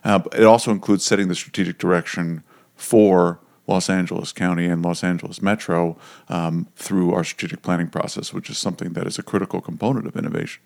Uh, 0.05 0.21
it 0.33 0.45
also 0.45 0.71
includes 0.71 1.05
setting 1.05 1.29
the 1.29 1.35
strategic 1.35 1.79
direction 1.79 2.43
for 2.77 3.39
Los 3.67 3.89
Angeles 3.89 4.33
County 4.33 4.67
and 4.67 4.83
Los 4.83 5.05
Angeles 5.05 5.41
Metro 5.41 5.97
um, 6.29 6.67
through 6.77 7.15
our 7.15 7.23
strategic 7.25 7.63
planning 7.63 7.89
process, 7.89 8.33
which 8.33 8.51
is 8.51 8.59
something 8.59 8.95
that 8.95 9.07
is 9.07 9.19
a 9.19 9.23
critical 9.23 9.61
component 9.61 10.07
of 10.07 10.17
innovation. 10.17 10.63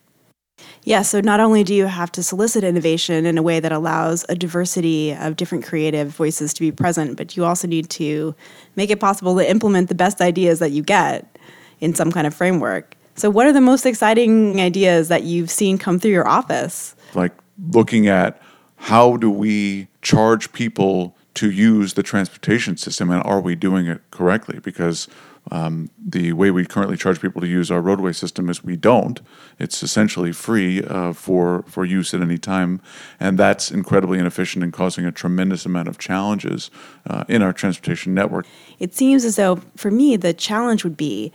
Yeah, 0.84 1.00
so 1.00 1.20
not 1.20 1.40
only 1.40 1.64
do 1.64 1.74
you 1.74 1.86
have 1.86 2.12
to 2.12 2.22
solicit 2.22 2.62
innovation 2.62 3.24
in 3.24 3.38
a 3.38 3.42
way 3.42 3.58
that 3.58 3.72
allows 3.72 4.26
a 4.28 4.34
diversity 4.34 5.12
of 5.12 5.36
different 5.36 5.64
creative 5.64 6.08
voices 6.08 6.52
to 6.54 6.60
be 6.60 6.70
present, 6.70 7.16
but 7.16 7.36
you 7.36 7.44
also 7.46 7.66
need 7.66 7.88
to 7.90 8.34
make 8.76 8.90
it 8.90 9.00
possible 9.00 9.34
to 9.36 9.50
implement 9.50 9.88
the 9.88 9.94
best 9.94 10.20
ideas 10.20 10.58
that 10.58 10.72
you 10.72 10.82
get 10.82 11.38
in 11.80 11.94
some 11.94 12.12
kind 12.12 12.26
of 12.26 12.34
framework. 12.34 12.96
So, 13.14 13.30
what 13.30 13.46
are 13.46 13.52
the 13.52 13.62
most 13.62 13.86
exciting 13.86 14.60
ideas 14.60 15.08
that 15.08 15.22
you've 15.22 15.50
seen 15.50 15.78
come 15.78 15.98
through 15.98 16.10
your 16.10 16.28
office? 16.28 16.94
Like 17.14 17.32
looking 17.72 18.06
at 18.08 18.40
how 18.76 19.16
do 19.16 19.30
we 19.30 19.88
charge 20.02 20.52
people 20.52 21.16
to 21.34 21.50
use 21.50 21.94
the 21.94 22.02
transportation 22.02 22.76
system 22.76 23.10
and 23.10 23.22
are 23.22 23.40
we 23.40 23.54
doing 23.54 23.86
it 23.86 24.02
correctly? 24.10 24.58
Because 24.58 25.08
um, 25.50 25.90
the 25.98 26.32
way 26.32 26.50
we 26.50 26.64
currently 26.64 26.96
charge 26.96 27.20
people 27.20 27.40
to 27.40 27.46
use 27.46 27.70
our 27.70 27.80
roadway 27.80 28.12
system 28.12 28.48
is 28.48 28.64
we 28.64 28.76
don't. 28.76 29.20
It's 29.58 29.82
essentially 29.82 30.32
free 30.32 30.82
uh, 30.82 31.12
for 31.12 31.64
for 31.66 31.84
use 31.84 32.14
at 32.14 32.20
any 32.20 32.38
time, 32.38 32.80
and 33.20 33.38
that's 33.38 33.70
incredibly 33.70 34.18
inefficient 34.18 34.64
and 34.64 34.72
causing 34.72 35.04
a 35.04 35.12
tremendous 35.12 35.66
amount 35.66 35.88
of 35.88 35.98
challenges 35.98 36.70
uh, 37.06 37.24
in 37.28 37.42
our 37.42 37.52
transportation 37.52 38.14
network. 38.14 38.46
It 38.78 38.94
seems 38.94 39.24
as 39.24 39.36
though, 39.36 39.56
for 39.76 39.90
me, 39.90 40.16
the 40.16 40.32
challenge 40.32 40.82
would 40.84 40.96
be 40.96 41.32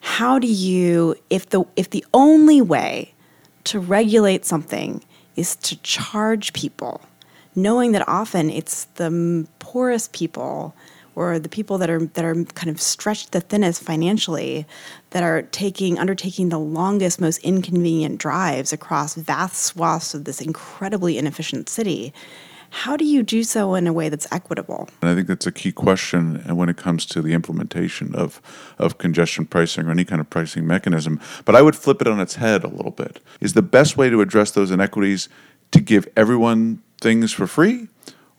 how 0.00 0.38
do 0.38 0.46
you 0.46 1.14
if 1.28 1.50
the 1.50 1.64
if 1.76 1.90
the 1.90 2.04
only 2.14 2.62
way 2.62 3.12
to 3.64 3.78
regulate 3.78 4.46
something 4.46 5.04
is 5.36 5.54
to 5.56 5.76
charge 5.82 6.52
people 6.54 7.02
knowing 7.54 7.92
that 7.92 8.06
often 8.08 8.50
it's 8.50 8.84
the 8.94 9.46
poorest 9.58 10.12
people 10.12 10.74
or 11.20 11.38
the 11.38 11.50
people 11.50 11.76
that 11.76 11.90
are 11.90 12.00
that 12.06 12.24
are 12.24 12.34
kind 12.54 12.70
of 12.70 12.80
stretched 12.80 13.32
the 13.32 13.42
thinnest 13.42 13.82
financially 13.82 14.66
that 15.10 15.22
are 15.22 15.42
taking 15.42 15.98
undertaking 15.98 16.48
the 16.48 16.58
longest 16.58 17.20
most 17.20 17.38
inconvenient 17.38 18.18
drives 18.18 18.72
across 18.72 19.14
vast 19.14 19.62
swaths 19.62 20.14
of 20.14 20.24
this 20.24 20.40
incredibly 20.40 21.18
inefficient 21.18 21.68
city 21.68 22.14
how 22.72 22.96
do 22.96 23.04
you 23.04 23.24
do 23.24 23.42
so 23.42 23.74
in 23.74 23.88
a 23.88 23.92
way 23.92 24.08
that's 24.08 24.28
equitable? 24.30 24.88
And 25.02 25.10
I 25.10 25.16
think 25.16 25.26
that's 25.26 25.46
a 25.46 25.50
key 25.50 25.72
question 25.72 26.36
when 26.56 26.68
it 26.68 26.76
comes 26.76 27.04
to 27.06 27.20
the 27.20 27.32
implementation 27.32 28.14
of, 28.14 28.40
of 28.78 28.96
congestion 28.96 29.44
pricing 29.44 29.86
or 29.86 29.90
any 29.90 30.04
kind 30.04 30.20
of 30.20 30.30
pricing 30.30 30.68
mechanism. 30.68 31.20
But 31.44 31.56
I 31.56 31.62
would 31.62 31.74
flip 31.74 32.00
it 32.00 32.06
on 32.06 32.20
its 32.20 32.36
head 32.36 32.62
a 32.62 32.68
little 32.68 32.92
bit. 32.92 33.18
Is 33.40 33.54
the 33.54 33.62
best 33.62 33.96
way 33.96 34.08
to 34.08 34.20
address 34.20 34.52
those 34.52 34.70
inequities 34.70 35.28
to 35.72 35.80
give 35.80 36.06
everyone 36.16 36.80
things 37.00 37.32
for 37.32 37.48
free? 37.48 37.88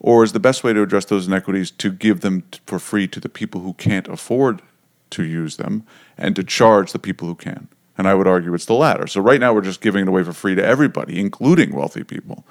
Or 0.03 0.23
is 0.23 0.33
the 0.33 0.39
best 0.39 0.63
way 0.63 0.73
to 0.73 0.81
address 0.81 1.05
those 1.05 1.27
inequities 1.27 1.69
to 1.71 1.91
give 1.91 2.21
them 2.21 2.43
for 2.65 2.79
free 2.79 3.07
to 3.07 3.19
the 3.19 3.29
people 3.29 3.61
who 3.61 3.73
can't 3.73 4.07
afford 4.07 4.63
to 5.11 5.23
use 5.23 5.57
them 5.57 5.85
and 6.17 6.35
to 6.35 6.43
charge 6.43 6.91
the 6.91 6.99
people 6.99 7.27
who 7.27 7.35
can? 7.35 7.67
And 7.97 8.07
I 8.07 8.15
would 8.15 8.27
argue 8.27 8.53
it's 8.55 8.65
the 8.65 8.73
latter. 8.73 9.05
So 9.05 9.21
right 9.21 9.39
now 9.39 9.53
we're 9.53 9.61
just 9.61 9.79
giving 9.79 10.01
it 10.01 10.07
away 10.07 10.23
for 10.23 10.33
free 10.33 10.55
to 10.55 10.65
everybody, 10.65 11.19
including 11.19 11.75
wealthy 11.75 12.03
people, 12.03 12.43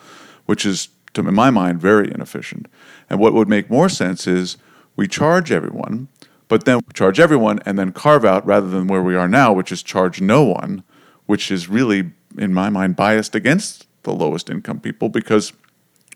which 0.47 0.65
is 0.65 0.91
to 1.15 1.27
in 1.27 1.35
my 1.35 1.51
mind, 1.51 1.81
very 1.81 2.09
inefficient. 2.13 2.67
And 3.09 3.19
what 3.19 3.35
would 3.35 3.49
make 3.49 3.69
more 3.69 3.89
sense 3.89 4.29
is 4.29 4.57
we 4.97 5.09
charge 5.09 5.51
everyone, 5.51 6.09
but 6.49 6.65
then 6.65 6.81
charge 6.95 7.19
everyone 7.19 7.59
and 7.67 7.79
then 7.79 7.93
carve 7.93 8.25
out 8.25 8.47
rather 8.47 8.69
than 8.69 8.87
where 8.87 9.03
we 9.03 9.17
are 9.17 9.29
now, 9.29 9.53
which 9.53 9.73
is 9.73 9.83
charge 9.83 10.21
no 10.21 10.45
one, 10.45 10.83
which 11.27 11.51
is 11.51 11.69
really, 11.69 12.13
in 12.39 12.55
my 12.55 12.71
mind, 12.71 12.97
biased 12.97 13.35
against 13.35 13.87
the 14.03 14.13
lowest 14.13 14.51
income 14.51 14.81
people 14.81 15.09
because 15.09 15.53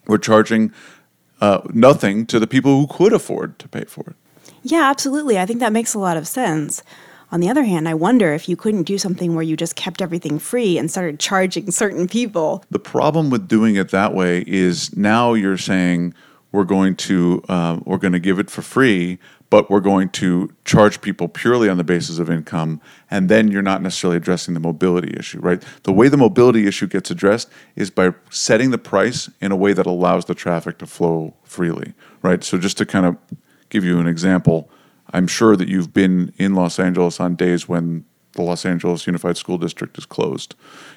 we're 0.07 0.19
charging 0.19 0.73
uh, 1.41 1.61
nothing 1.73 2.27
to 2.27 2.39
the 2.39 2.47
people 2.47 2.81
who 2.81 2.87
could 2.87 3.13
afford 3.13 3.59
to 3.59 3.69
pay 3.69 3.85
for 3.85 4.05
it. 4.09 4.17
Yeah, 4.63 4.89
absolutely. 4.89 5.39
I 5.39 5.47
think 5.47 5.61
that 5.61 5.73
makes 5.73 5.95
a 5.95 5.99
lot 5.99 6.17
of 6.17 6.27
sense. 6.27 6.83
On 7.31 7.41
the 7.41 7.49
other 7.49 7.65
hand, 7.65 7.89
I 7.89 7.95
wonder 7.95 8.33
if 8.33 8.49
you 8.49 8.57
couldn't 8.57 8.85
do 8.85 8.97
something 8.97 9.35
where 9.35 9.43
you 9.43 9.57
just 9.57 9.77
kept 9.77 10.01
everything 10.01 10.39
free 10.39 10.79
and 10.79 10.91
started 10.91 11.19
charging 11.19 11.71
certain 11.71 12.09
people. 12.09 12.65
The 12.71 12.79
problem 12.79 13.31
with 13.31 13.49
doing 13.49 13.77
it 13.77 13.91
that 13.91 14.15
way 14.15 14.45
is 14.47 14.97
now 14.97 15.35
you're 15.35 15.59
saying 15.59 16.15
we're 16.53 16.65
going 16.65 16.95
to 16.95 17.43
uh, 17.49 17.81
we're 17.85 17.99
going 17.99 18.13
to 18.13 18.21
give 18.21 18.39
it 18.39 18.49
for 18.49 18.63
free, 18.63 19.19
but 19.51 19.71
we're 19.71 19.81
going 19.81 20.09
to 20.09 20.53
charge 20.65 21.01
people 21.01 21.29
purely 21.29 21.69
on 21.69 21.77
the 21.77 21.85
basis 21.85 22.19
of 22.19 22.31
income, 22.31 22.81
and 23.11 23.29
then 23.29 23.49
you're 23.49 23.63
not 23.63 23.83
necessarily 23.83 24.17
addressing 24.17 24.55
the 24.55 24.61
mobility 24.61 25.15
issue, 25.17 25.39
right? 25.41 25.63
The 25.85 25.93
way 25.93 26.09
the 26.09 26.17
mobility 26.17 26.67
issue 26.67 26.87
gets 26.87 27.11
addressed 27.11 27.49
is 27.77 27.91
by 27.91 28.15
setting 28.31 28.71
the 28.71 28.79
price 28.79 29.31
in 29.41 29.53
a 29.53 29.57
way 29.57 29.73
that 29.73 29.87
allows 29.87 30.25
the 30.25 30.35
traffic 30.35 30.79
to 30.79 30.87
flow 30.87 31.35
freely, 31.45 31.95
right? 32.23 32.43
So 32.43 32.59
just 32.59 32.79
to 32.79 32.87
kind 32.87 33.07
of 33.07 33.17
give 33.69 33.85
you 33.85 33.99
an 33.99 34.07
example, 34.07 34.71
I'm 35.13 35.27
sure 35.27 35.57
that 35.57 35.69
you've 35.69 35.93
been 35.93 36.33
in 36.37 36.55
Los 36.55 36.79
Angeles 36.79 37.21
on 37.21 37.37
days 37.37 37.69
when 37.69 38.05
the 38.33 38.43
Los 38.43 38.67
Angeles 38.67 39.07
Unified 39.07 39.37
School 39.37 39.59
District 39.59 39.97
is 39.97 40.07
closed. 40.07 40.55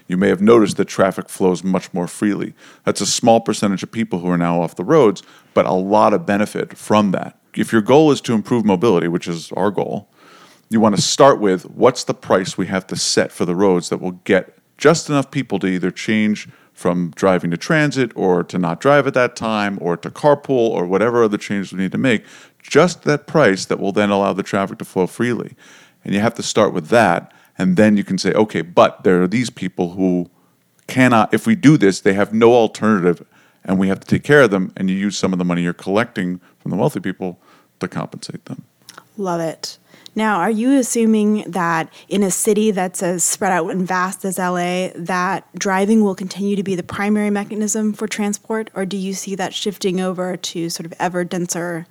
You 0.07 0.17
may 0.17 0.29
have 0.29 0.41
noticed 0.41 0.77
that 0.77 0.85
traffic 0.85 1.29
flows 1.29 1.63
much 1.63 1.93
more 1.93 2.07
freely. 2.07 2.53
That's 2.83 3.01
a 3.01 3.05
small 3.05 3.39
percentage 3.41 3.83
of 3.83 3.91
people 3.91 4.19
who 4.19 4.29
are 4.29 4.37
now 4.37 4.61
off 4.61 4.75
the 4.75 4.83
roads, 4.83 5.21
but 5.53 5.65
a 5.65 5.73
lot 5.73 6.13
of 6.13 6.25
benefit 6.25 6.75
from 6.75 7.11
that. 7.11 7.39
If 7.57 7.71
your 7.71 7.81
goal 7.81 8.11
is 8.11 8.21
to 8.21 8.33
improve 8.33 8.65
mobility, 8.65 9.07
which 9.07 9.27
is 9.27 9.51
our 9.53 9.71
goal, 9.71 10.09
you 10.69 10.79
want 10.79 10.95
to 10.95 11.01
start 11.01 11.39
with 11.39 11.63
what's 11.69 12.03
the 12.03 12.13
price 12.13 12.57
we 12.57 12.67
have 12.67 12.85
to 12.87 12.95
set 12.95 13.31
for 13.31 13.45
the 13.45 13.55
roads 13.55 13.89
that 13.89 14.01
will 14.01 14.19
get 14.23 14.57
just 14.77 15.09
enough 15.09 15.31
people 15.31 15.59
to 15.59 15.67
either 15.67 15.91
change 15.91 16.47
from 16.73 17.11
driving 17.15 17.49
to 17.49 17.57
transit 17.57 18.11
or 18.15 18.43
to 18.43 18.59
not 18.59 18.79
drive 18.79 19.07
at 19.07 19.15
that 19.15 19.35
time 19.35 19.79
or 19.81 19.97
to 19.97 20.11
carpool 20.11 20.69
or 20.69 20.85
whatever 20.85 21.23
other 21.23 21.37
changes 21.37 21.73
we 21.73 21.79
need 21.79 21.91
to 21.91 21.97
make, 21.97 22.23
just 22.61 23.03
that 23.03 23.25
price 23.25 23.65
that 23.65 23.79
will 23.79 23.91
then 23.91 24.11
allow 24.11 24.33
the 24.33 24.43
traffic 24.43 24.77
to 24.77 24.85
flow 24.85 25.07
freely. 25.07 25.55
And 26.03 26.13
you 26.13 26.19
have 26.19 26.35
to 26.35 26.43
start 26.43 26.73
with 26.73 26.89
that. 26.89 27.33
And 27.57 27.75
then 27.77 27.97
you 27.97 28.03
can 28.03 28.19
say, 28.19 28.31
okay, 28.33 28.61
but 28.61 29.03
there 29.03 29.23
are 29.23 29.27
these 29.27 29.49
people 29.49 29.93
who 29.93 30.29
cannot, 30.85 31.33
if 31.33 31.47
we 31.47 31.55
do 31.55 31.77
this, 31.77 32.01
they 32.01 32.13
have 32.13 32.31
no 32.31 32.53
alternative 32.53 33.25
and 33.65 33.79
we 33.79 33.87
have 33.87 33.99
to 33.99 34.07
take 34.07 34.23
care 34.23 34.43
of 34.43 34.51
them. 34.51 34.71
And 34.77 34.89
you 34.89 34.95
use 34.95 35.17
some 35.17 35.33
of 35.33 35.39
the 35.39 35.45
money 35.45 35.63
you're 35.63 35.73
collecting 35.73 36.39
from 36.59 36.69
the 36.69 36.77
wealthy 36.77 36.99
people 36.99 37.41
to 37.79 37.87
compensate 37.87 38.45
them. 38.45 38.63
Love 39.17 39.41
it. 39.41 39.77
Now, 40.17 40.39
are 40.39 40.49
you 40.49 40.79
assuming 40.79 41.43
that 41.51 41.93
in 42.09 42.23
a 42.23 42.31
city 42.31 42.71
that's 42.71 43.03
as 43.03 43.23
spread 43.23 43.51
out 43.51 43.69
and 43.69 43.87
vast 43.87 44.25
as 44.25 44.39
LA, 44.39 44.89
that 44.95 45.47
driving 45.53 46.03
will 46.03 46.15
continue 46.15 46.55
to 46.55 46.63
be 46.63 46.73
the 46.73 46.81
primary 46.81 47.29
mechanism 47.29 47.93
for 47.93 48.07
transport, 48.07 48.71
or 48.73 48.83
do 48.83 48.97
you 48.97 49.13
see 49.13 49.35
that 49.35 49.53
shifting 49.53 50.01
over 50.01 50.35
to 50.35 50.71
sort 50.71 50.87
of 50.87 50.93
ever 50.99 51.23
denser 51.23 51.85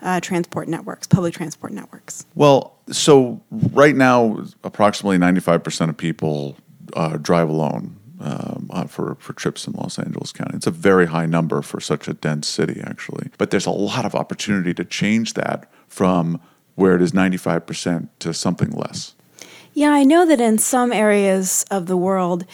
uh, 0.00 0.20
transport 0.20 0.68
networks, 0.68 1.06
public 1.06 1.34
transport 1.34 1.72
networks? 1.72 2.24
Well, 2.34 2.78
so 2.90 3.42
right 3.50 3.94
now, 3.94 4.42
approximately 4.64 5.18
95% 5.18 5.90
of 5.90 5.96
people 5.98 6.56
uh, 6.94 7.18
drive 7.18 7.50
alone. 7.50 7.96
Um, 8.18 8.70
uh, 8.72 8.86
for, 8.86 9.16
for 9.20 9.34
trips 9.34 9.66
in 9.66 9.74
Los 9.74 9.98
Angeles 9.98 10.32
County. 10.32 10.56
It's 10.56 10.66
a 10.66 10.70
very 10.70 11.04
high 11.04 11.26
number 11.26 11.60
for 11.60 11.80
such 11.80 12.08
a 12.08 12.14
dense 12.14 12.48
city, 12.48 12.80
actually. 12.82 13.28
But 13.36 13.50
there's 13.50 13.66
a 13.66 13.70
lot 13.70 14.06
of 14.06 14.14
opportunity 14.14 14.72
to 14.72 14.84
change 14.86 15.34
that 15.34 15.70
from 15.86 16.40
where 16.76 16.94
it 16.94 17.02
is 17.02 17.12
95% 17.12 18.08
to 18.20 18.32
something 18.32 18.70
less. 18.70 19.14
Yeah, 19.74 19.90
I 19.90 20.04
know 20.04 20.24
that 20.24 20.40
in 20.40 20.56
some 20.56 20.92
areas 20.92 21.66
of 21.70 21.84
the 21.84 21.96
world, 21.98 22.46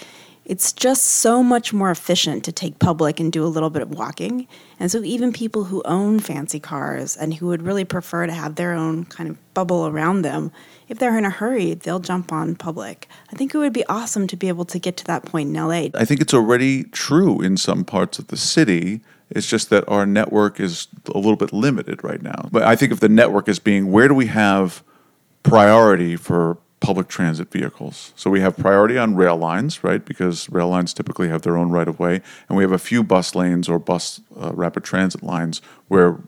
it's 0.45 0.73
just 0.73 1.05
so 1.05 1.43
much 1.43 1.73
more 1.73 1.91
efficient 1.91 2.45
to 2.45 2.53
take 2.53 2.79
public 2.79 3.21
and 3.21 3.33
do 3.33 3.45
a 3.45 3.47
little 3.47 3.71
bit 3.71 3.83
of 3.83 3.91
walking. 3.91 4.49
And 4.81 4.91
so, 4.91 5.03
even 5.03 5.33
people 5.33 5.65
who 5.65 5.83
own 5.85 6.19
fancy 6.19 6.59
cars 6.59 7.17
and 7.17 7.35
who 7.35 7.47
would 7.47 7.63
really 7.63 7.85
prefer 7.85 8.27
to 8.27 8.33
have 8.33 8.57
their 8.57 8.73
own 8.73 9.05
kind 9.05 9.31
of 9.31 9.55
bubble 9.55 9.87
around 9.87 10.23
them, 10.23 10.51
if 10.89 10.99
they're 10.99 11.17
in 11.17 11.25
a 11.25 11.31
hurry, 11.31 11.75
they'll 11.75 12.01
jump 12.01 12.33
on 12.33 12.57
public. 12.57 13.09
I 13.33 13.37
think 13.37 13.55
it 13.55 13.59
would 13.59 13.73
be 13.73 13.87
awesome 13.87 14.27
to 14.27 14.37
be 14.37 14.49
able 14.49 14.65
to 14.67 14.79
get 14.79 14.97
to 14.99 15.05
that 15.05 15.25
point 15.25 15.51
in 15.51 15.55
LA. 15.55 15.89
I 15.95 16.05
think 16.05 16.21
it's 16.21 16.35
already 16.35 16.85
true 16.85 17.41
in 17.41 17.57
some 17.57 17.85
parts 17.85 18.19
of 18.19 18.29
the 18.29 18.37
city 18.37 19.01
it's 19.35 19.47
just 19.47 19.71
that 19.71 19.89
our 19.89 20.05
network 20.05 20.61
is 20.61 20.89
a 21.07 21.17
little 21.17 21.37
bit 21.37 21.53
limited 21.53 22.05
right 22.05 22.21
now. 22.21 22.49
But 22.53 22.65
I 22.65 22.77
think 22.77 22.93
of 22.93 23.01
the 23.01 23.09
network 23.09 23.49
as 23.49 23.59
being 23.59 23.91
where 23.91 24.09
do 24.09 24.15
we 24.15 24.27
have 24.27 24.83
priority 25.43 26.17
for 26.17 26.59
public 26.83 27.09
transit 27.09 27.51
vehicles? 27.51 28.12
So 28.16 28.29
we 28.29 28.40
have 28.40 28.57
priority 28.57 28.99
on 28.99 29.14
rail 29.14 29.37
lines, 29.37 29.83
right? 29.83 30.05
Because 30.05 30.51
rail 30.51 30.68
lines 30.68 30.92
typically 30.92 31.29
have 31.29 31.42
their 31.42 31.57
own 31.57 31.71
right 31.71 31.88
of 31.88 31.99
way. 31.99 32.21
And 32.49 32.59
we 32.59 32.64
have 32.64 32.73
a 32.73 32.79
few 32.79 33.03
bus 33.03 33.35
lanes 33.35 33.68
or 33.68 33.79
bus 33.79 34.21
uh, 34.38 34.53
rapid 34.53 34.85
transit 34.85 35.23
lines 35.23 35.62
where 35.88 36.18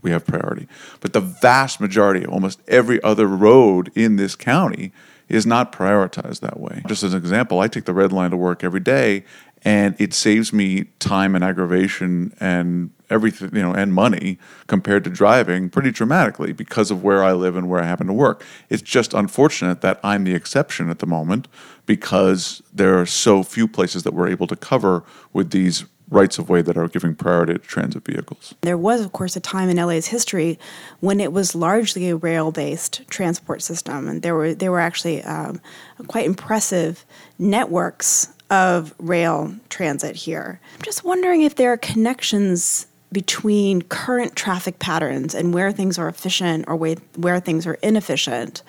we 0.00 0.12
have 0.12 0.24
priority. 0.24 0.68
But 1.00 1.12
the 1.12 1.20
vast 1.20 1.80
majority, 1.80 2.24
almost 2.24 2.60
every 2.68 3.02
other 3.02 3.26
road 3.26 3.90
in 3.94 4.16
this 4.16 4.36
county, 4.36 4.92
is 5.28 5.44
not 5.46 5.72
prioritized 5.72 6.40
that 6.40 6.60
way. 6.60 6.82
Just 6.86 7.02
as 7.02 7.12
an 7.12 7.18
example, 7.18 7.60
I 7.60 7.68
take 7.68 7.84
the 7.84 7.94
red 7.94 8.12
line 8.12 8.30
to 8.30 8.36
work 8.36 8.62
every 8.62 8.80
day, 8.80 9.24
and 9.62 9.96
it 9.98 10.14
saves 10.14 10.52
me 10.52 10.84
time 10.98 11.34
and 11.34 11.42
aggravation 11.42 12.34
and 12.38 12.90
everything 13.14 13.50
you 13.54 13.62
know 13.62 13.72
and 13.72 13.94
money 13.94 14.38
compared 14.66 15.04
to 15.04 15.10
driving 15.10 15.70
pretty 15.70 15.90
dramatically 15.90 16.52
because 16.52 16.90
of 16.90 17.02
where 17.02 17.22
I 17.22 17.32
live 17.32 17.56
and 17.56 17.68
where 17.68 17.80
I 17.80 17.86
happen 17.86 18.08
to 18.08 18.12
work. 18.12 18.44
It's 18.68 18.82
just 18.82 19.14
unfortunate 19.14 19.80
that 19.80 20.00
I'm 20.02 20.24
the 20.24 20.34
exception 20.34 20.90
at 20.90 20.98
the 20.98 21.06
moment 21.06 21.48
because 21.86 22.62
there 22.72 22.98
are 23.00 23.06
so 23.06 23.42
few 23.42 23.68
places 23.68 24.02
that 24.02 24.12
we're 24.12 24.28
able 24.28 24.46
to 24.48 24.56
cover 24.56 25.04
with 25.32 25.50
these 25.50 25.84
rights 26.10 26.38
of 26.38 26.48
way 26.48 26.62
that 26.62 26.76
are 26.76 26.88
giving 26.88 27.14
priority 27.14 27.54
to 27.54 27.58
transit 27.58 28.04
vehicles. 28.04 28.54
There 28.60 28.76
was, 28.76 29.00
of 29.00 29.12
course, 29.12 29.36
a 29.36 29.40
time 29.40 29.68
in 29.70 29.76
LA's 29.76 30.06
history 30.06 30.58
when 31.00 31.18
it 31.18 31.32
was 31.32 31.54
largely 31.54 32.10
a 32.10 32.16
rail-based 32.16 33.02
transport 33.08 33.62
system, 33.62 34.08
and 34.08 34.22
there 34.22 34.34
were 34.34 34.54
there 34.54 34.70
were 34.70 34.80
actually 34.80 35.22
um, 35.22 35.60
quite 36.06 36.26
impressive 36.26 37.04
networks 37.38 38.28
of 38.50 38.94
rail 38.98 39.54
transit 39.70 40.16
here. 40.16 40.60
I'm 40.74 40.82
just 40.82 41.04
wondering 41.04 41.42
if 41.42 41.54
there 41.56 41.72
are 41.72 41.76
connections 41.76 42.86
between 43.14 43.80
current 43.80 44.36
traffic 44.36 44.78
patterns 44.78 45.34
and 45.34 45.54
where 45.54 45.72
things 45.72 45.98
are 45.98 46.08
efficient 46.08 46.66
or 46.68 46.76
where 46.76 47.40
things 47.40 47.66
are 47.66 47.74
inefficient 47.74 48.62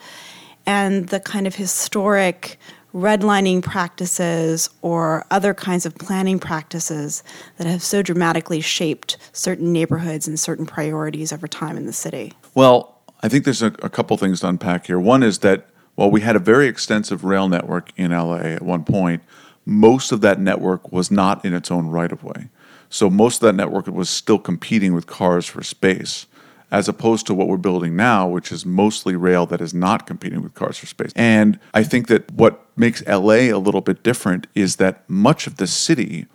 and 0.64 1.08
the 1.08 1.20
kind 1.20 1.46
of 1.46 1.56
historic 1.56 2.58
redlining 2.94 3.62
practices 3.62 4.70
or 4.80 5.26
other 5.30 5.52
kinds 5.52 5.84
of 5.84 5.94
planning 5.96 6.38
practices 6.38 7.22
that 7.58 7.66
have 7.66 7.82
so 7.82 8.00
dramatically 8.00 8.60
shaped 8.60 9.18
certain 9.32 9.72
neighborhoods 9.72 10.26
and 10.26 10.40
certain 10.40 10.64
priorities 10.64 11.32
over 11.32 11.46
time 11.46 11.76
in 11.76 11.84
the 11.84 11.92
city? 11.92 12.32
Well, 12.54 12.98
I 13.22 13.28
think 13.28 13.44
there's 13.44 13.62
a, 13.62 13.66
a 13.82 13.90
couple 13.90 14.16
things 14.16 14.40
to 14.40 14.48
unpack 14.48 14.86
here. 14.86 14.98
One 14.98 15.22
is 15.22 15.40
that 15.40 15.68
while 15.94 16.10
we 16.10 16.22
had 16.22 16.36
a 16.36 16.38
very 16.38 16.68
extensive 16.68 17.24
rail 17.24 17.48
network 17.48 17.90
in 17.96 18.12
LA 18.12 18.36
at 18.36 18.62
one 18.62 18.84
point, 18.84 19.22
most 19.66 20.12
of 20.12 20.20
that 20.22 20.40
network 20.40 20.92
was 20.92 21.10
not 21.10 21.44
in 21.44 21.52
its 21.52 21.70
own 21.70 21.88
right 21.88 22.12
of 22.12 22.22
way. 22.22 22.48
So 22.88 23.10
most 23.10 23.42
of 23.42 23.46
that 23.46 23.54
network 23.54 23.88
was 23.88 24.08
still 24.08 24.38
competing 24.38 24.94
with 24.94 25.06
cars 25.06 25.46
for 25.46 25.62
space, 25.62 26.26
as 26.70 26.88
opposed 26.88 27.26
to 27.26 27.34
what 27.34 27.48
we're 27.48 27.56
building 27.56 27.96
now, 27.96 28.28
which 28.28 28.52
is 28.52 28.64
mostly 28.64 29.16
rail 29.16 29.44
that 29.46 29.60
is 29.60 29.74
not 29.74 30.06
competing 30.06 30.40
with 30.40 30.54
cars 30.54 30.78
for 30.78 30.86
space. 30.86 31.10
And 31.16 31.58
I 31.74 31.82
think 31.82 32.06
that 32.06 32.30
what 32.30 32.64
makes 32.76 33.04
LA 33.06 33.50
a 33.50 33.54
little 33.54 33.80
bit 33.80 34.04
different 34.04 34.46
is 34.54 34.76
that 34.76 35.08
much 35.10 35.48
of 35.48 35.56
the 35.56 35.66
city 35.66 36.26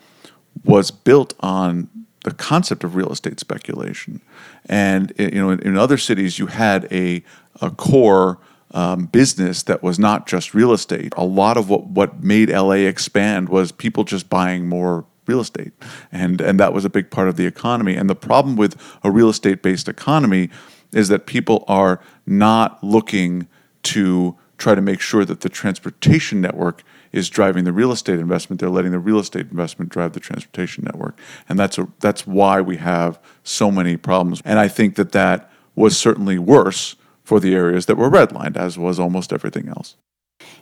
was 0.66 0.92
built 0.92 1.34
on 1.40 1.90
the 2.26 2.32
concept 2.32 2.84
of 2.84 2.96
real 2.96 3.12
estate 3.12 3.40
speculation. 3.40 4.22
And 4.68 5.14
eh, 5.18 5.30
you 5.34 5.42
know, 5.42 5.50
in, 5.52 5.60
in 5.62 5.78
other 5.78 5.98
cities, 5.98 6.38
you 6.38 6.48
had 6.48 6.88
a 6.92 7.24
a 7.62 7.70
core 7.70 8.40
um, 8.74 9.06
business 9.06 9.64
that 9.64 9.84
was 9.84 10.00
not 10.00 10.28
just 10.28 10.54
real 10.54 10.72
estate. 10.72 11.14
A 11.18 11.26
lot 11.26 11.58
of 11.58 11.70
what 11.70 11.88
what 11.88 12.24
made 12.24 12.50
LA 12.50 12.88
expand 12.88 13.50
was 13.50 13.72
people 13.72 14.04
just 14.04 14.30
buying 14.30 14.68
more 14.68 15.06
real 15.26 15.42
estate, 15.42 15.74
and 16.12 16.42
and 16.42 16.60
that 16.60 16.74
was 16.74 16.86
a 16.86 16.90
big 16.90 17.10
part 17.10 17.28
of 17.28 17.36
the 17.36 17.46
economy. 17.46 17.96
And 17.96 18.10
the 18.10 18.16
problem 18.16 18.56
with 18.56 18.76
a 19.04 19.12
real 19.12 19.30
estate 19.30 19.62
based 19.62 19.88
economy 19.88 20.50
is 20.92 21.08
that 21.10 21.26
people 21.26 21.64
are 21.68 22.02
not 22.26 22.84
looking 22.84 23.48
to 23.84 24.38
try 24.58 24.76
to 24.76 24.82
make 24.82 25.02
sure 25.02 25.26
that 25.26 25.42
the 25.42 25.50
transportation 25.50 26.40
network 26.40 26.84
is 27.12 27.30
driving 27.30 27.64
the 27.64 27.74
real 27.74 27.92
estate 27.92 28.20
investment. 28.20 28.60
They're 28.60 28.70
letting 28.70 28.92
the 28.92 29.00
real 29.00 29.20
estate 29.20 29.48
investment 29.50 29.92
drive 29.92 30.14
the 30.14 30.20
transportation 30.20 30.84
network, 30.84 31.18
and 31.50 31.60
that's 31.60 31.78
a, 31.78 31.88
that's 32.00 32.26
why 32.26 32.62
we 32.62 32.78
have 32.78 33.20
so 33.44 33.70
many 33.70 33.98
problems. 33.98 34.42
And 34.46 34.60
I 34.60 34.68
think 34.68 34.96
that 34.96 35.12
that 35.12 35.52
was 35.76 35.98
certainly 35.98 36.38
worse 36.38 36.96
for 37.32 37.40
the 37.40 37.56
areas 37.56 37.86
that 37.86 37.96
were 37.96 38.10
redlined, 38.10 38.58
as 38.58 38.78
was 38.78 39.00
almost 39.00 39.32
everything 39.32 39.70
else. 39.70 39.96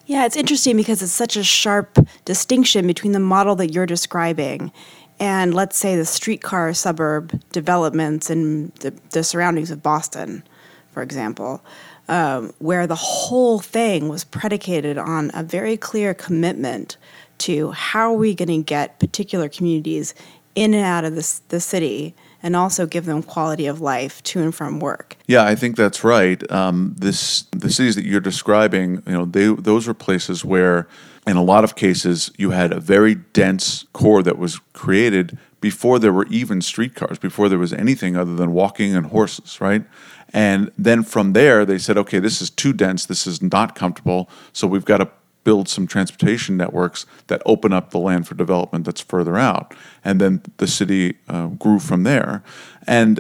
Yeah, 0.06 0.28
it's 0.28 0.36
interesting 0.36 0.78
because 0.78 1.02
it's 1.02 1.12
such 1.12 1.36
a 1.36 1.44
sharp 1.44 1.98
distinction 2.26 2.86
between 2.86 3.14
the 3.14 3.20
model 3.20 3.56
that 3.56 3.74
you're 3.74 3.88
describing 3.88 4.72
and, 5.20 5.56
let's 5.56 5.80
say, 5.80 5.96
the 5.96 6.06
streetcar 6.06 6.76
suburb 6.76 7.42
developments 7.52 8.30
in 8.30 8.72
the, 8.82 8.94
the 9.10 9.24
surroundings 9.24 9.72
of 9.72 9.82
Boston, 9.82 10.44
for 10.92 11.02
example 11.02 11.64
um, 12.10 12.52
where 12.58 12.88
the 12.88 12.96
whole 12.96 13.60
thing 13.60 14.10
was 14.10 14.24
predicated 14.24 14.98
on 14.98 15.32
a 15.34 15.44
very 15.44 15.78
clear 15.78 16.14
commitment 16.14 16.98
to 17.38 17.72
how 17.72 18.12
are 18.12 18.18
we 18.18 18.36
going 18.36 18.50
to 18.50 18.64
get 18.64 19.00
particular 19.00 19.48
communities 19.48 20.14
in 20.56 20.76
and 20.76 20.84
out 20.84 21.06
of 21.06 21.16
the, 21.16 21.40
the 21.50 21.60
city 21.60 22.16
and 22.42 22.56
also 22.56 22.86
give 22.86 23.06
them 23.06 23.24
quality 23.24 23.68
of 23.68 23.82
life 23.82 24.24
to 24.24 24.42
and 24.42 24.54
from 24.54 24.80
work. 24.80 25.18
Yeah, 25.28 25.44
I 25.44 25.56
think 25.56 25.76
that's 25.76 26.04
right. 26.04 26.50
Um, 26.52 26.96
this 26.98 27.44
the 27.52 27.70
cities 27.70 27.96
that 27.96 28.06
you're 28.06 28.20
describing, 28.20 29.04
you 29.06 29.14
know, 29.14 29.26
they 29.26 29.48
those 29.48 29.88
are 29.88 29.94
places 29.94 30.46
where, 30.46 30.88
in 31.28 31.38
a 31.38 31.44
lot 31.44 31.64
of 31.64 31.76
cases, 31.76 32.32
you 32.38 32.52
had 32.52 32.72
a 32.72 32.80
very 32.80 33.16
dense 33.16 33.86
core 33.94 34.24
that 34.24 34.38
was 34.38 34.60
created 34.74 35.38
before 35.62 36.00
there 36.00 36.14
were 36.14 36.28
even 36.28 36.62
streetcars, 36.62 37.20
before 37.20 37.50
there 37.50 37.60
was 37.60 37.74
anything 37.74 38.16
other 38.16 38.36
than 38.36 38.54
walking 38.54 38.96
and 38.96 39.08
horses, 39.08 39.60
right? 39.60 39.84
And 40.32 40.72
then 40.78 41.04
from 41.04 41.34
there, 41.34 41.66
they 41.66 41.78
said, 41.78 41.98
okay, 41.98 42.20
this 42.20 42.42
is 42.42 42.50
too 42.50 42.72
dense. 42.72 43.06
This 43.06 43.28
is 43.28 43.42
not 43.42 43.76
comfortable. 43.76 44.30
So 44.54 44.68
we've 44.68 44.86
got 44.86 44.98
to 44.98 45.10
build 45.44 45.70
some 45.70 45.88
transportation 45.88 46.58
networks 46.58 47.06
that 47.28 47.42
open 47.46 47.74
up 47.74 47.92
the 47.92 48.00
land 48.00 48.28
for 48.28 48.36
development 48.36 48.86
that's 48.86 49.02
further 49.02 49.38
out. 49.38 49.74
And 50.04 50.20
then 50.20 50.42
the 50.58 50.68
city 50.68 51.18
uh, 51.28 51.48
grew 51.48 51.80
from 51.80 52.04
there. 52.04 52.44
And 52.88 53.20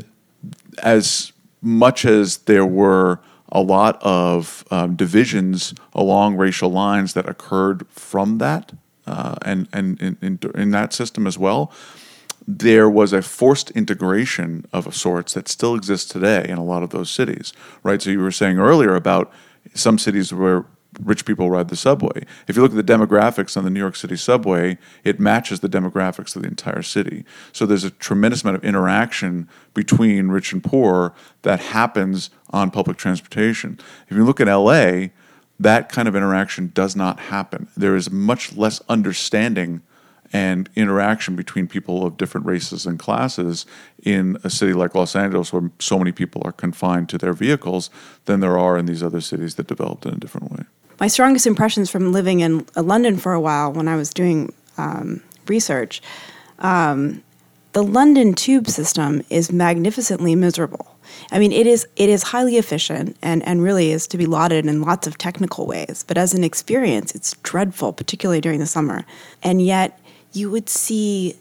as 0.84 1.32
much 1.62 2.05
as 2.05 2.38
there 2.39 2.65
were 2.65 3.19
a 3.51 3.62
lot 3.62 4.01
of 4.03 4.63
um, 4.69 4.95
divisions 4.95 5.73
along 5.93 6.38
racial 6.38 6.69
lines 6.69 7.13
that 7.13 7.27
occurred 7.27 7.88
from 7.89 8.38
that, 8.38 8.73
uh, 9.08 9.36
and, 9.41 9.67
and 9.73 9.99
in, 10.01 10.17
in, 10.21 10.39
in 10.55 10.71
that 10.71 10.93
system 10.93 11.25
as 11.25 11.38
well, 11.38 11.71
there 12.47 12.89
was 12.89 13.13
a 13.13 13.21
forced 13.21 13.71
integration 13.71 14.65
of 14.73 14.93
sorts 14.95 15.34
that 15.34 15.47
still 15.47 15.75
exists 15.75 16.10
today 16.10 16.45
in 16.47 16.58
a 16.58 16.63
lot 16.63 16.84
of 16.84 16.89
those 16.89 17.10
cities, 17.10 17.53
right? 17.84 18.01
So 18.01 18.10
you 18.10 18.19
were 18.19 18.32
saying 18.32 18.58
earlier 18.58 18.95
about 18.95 19.32
some 19.73 19.99
cities 19.99 20.34
where 20.34 20.65
rich 21.03 21.25
people 21.25 21.49
ride 21.49 21.69
the 21.69 21.75
subway. 21.75 22.25
If 22.47 22.55
you 22.55 22.62
look 22.62 22.75
at 22.75 22.85
the 22.85 22.93
demographics 22.93 23.55
on 23.57 23.63
the 23.63 23.69
New 23.69 23.79
York 23.79 23.95
City 23.95 24.15
subway, 24.15 24.77
it 25.03 25.19
matches 25.19 25.59
the 25.59 25.69
demographics 25.69 26.35
of 26.35 26.41
the 26.41 26.47
entire 26.47 26.81
city. 26.81 27.25
So 27.51 27.65
there's 27.65 27.83
a 27.83 27.91
tremendous 27.91 28.43
amount 28.43 28.57
of 28.57 28.63
interaction 28.63 29.47
between 29.73 30.29
rich 30.29 30.53
and 30.53 30.63
poor 30.63 31.13
that 31.43 31.59
happens 31.59 32.29
on 32.51 32.71
public 32.71 32.97
transportation. 32.97 33.79
If 34.09 34.17
you 34.17 34.25
look 34.25 34.41
at 34.41 34.47
LA, 34.47 35.07
that 35.59 35.89
kind 35.89 36.07
of 36.07 36.15
interaction 36.15 36.71
does 36.73 36.95
not 36.95 37.19
happen. 37.19 37.67
There 37.75 37.95
is 37.95 38.09
much 38.09 38.55
less 38.55 38.81
understanding 38.89 39.81
and 40.31 40.69
interaction 40.75 41.35
between 41.35 41.67
people 41.67 42.05
of 42.05 42.17
different 42.17 42.45
races 42.45 42.85
and 42.85 42.99
classes 42.99 43.65
in 44.03 44.38
a 44.43 44.49
city 44.49 44.73
like 44.73 44.93
Los 44.93 45.15
Angeles, 45.15 45.51
where 45.51 45.71
so 45.79 45.97
many 45.97 46.12
people 46.12 46.41
are 46.45 46.51
confined 46.51 47.09
to 47.09 47.17
their 47.17 47.33
vehicles, 47.33 47.89
than 48.25 48.39
there 48.39 48.57
are 48.57 48.77
in 48.77 48.85
these 48.85 49.01
other 49.01 49.21
cities 49.21 49.55
that 49.55 49.67
developed 49.67 50.05
in 50.05 50.13
a 50.13 50.17
different 50.17 50.51
way. 50.51 50.65
My 50.99 51.07
strongest 51.07 51.47
impressions 51.47 51.89
from 51.89 52.12
living 52.12 52.41
in 52.41 52.65
uh, 52.75 52.83
London 52.83 53.17
for 53.17 53.33
a 53.33 53.39
while 53.39 53.71
when 53.71 53.88
I 53.88 53.95
was 53.95 54.09
doing 54.13 54.53
um, 54.77 55.21
research 55.47 56.01
um, 56.59 57.23
the 57.73 57.83
London 57.83 58.33
tube 58.33 58.67
system 58.67 59.21
is 59.29 59.51
magnificently 59.51 60.35
miserable. 60.35 60.95
I 61.31 61.39
mean, 61.39 61.51
it 61.51 61.67
is 61.67 61.88
it 61.95 62.09
is 62.09 62.23
highly 62.23 62.57
efficient 62.57 63.17
and, 63.21 63.45
and 63.47 63.62
really 63.62 63.91
is 63.91 64.07
to 64.07 64.17
be 64.17 64.25
lauded 64.25 64.65
in 64.65 64.81
lots 64.81 65.07
of 65.07 65.17
technical 65.17 65.65
ways. 65.65 66.03
But 66.07 66.17
as 66.17 66.33
an 66.33 66.43
experience, 66.43 67.13
it's 67.13 67.33
dreadful, 67.43 67.93
particularly 67.93 68.41
during 68.41 68.59
the 68.59 68.65
summer. 68.65 69.05
And 69.43 69.62
yet, 69.62 69.99
you 70.33 70.49
would 70.51 70.69
see 70.69 71.35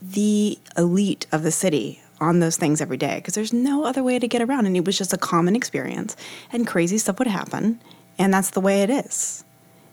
the 0.00 0.58
elite 0.76 1.26
of 1.32 1.42
the 1.42 1.50
city 1.50 2.02
on 2.20 2.40
those 2.40 2.56
things 2.56 2.80
every 2.80 2.96
day 2.96 3.16
because 3.16 3.34
there's 3.34 3.52
no 3.52 3.84
other 3.84 4.02
way 4.02 4.18
to 4.18 4.28
get 4.28 4.40
around. 4.40 4.66
And 4.66 4.76
it 4.76 4.84
was 4.84 4.96
just 4.96 5.12
a 5.12 5.18
common 5.18 5.56
experience, 5.56 6.16
and 6.52 6.66
crazy 6.66 6.98
stuff 6.98 7.18
would 7.18 7.28
happen. 7.28 7.80
And 8.18 8.32
that's 8.32 8.50
the 8.50 8.60
way 8.60 8.82
it 8.82 8.90
is. 8.90 9.44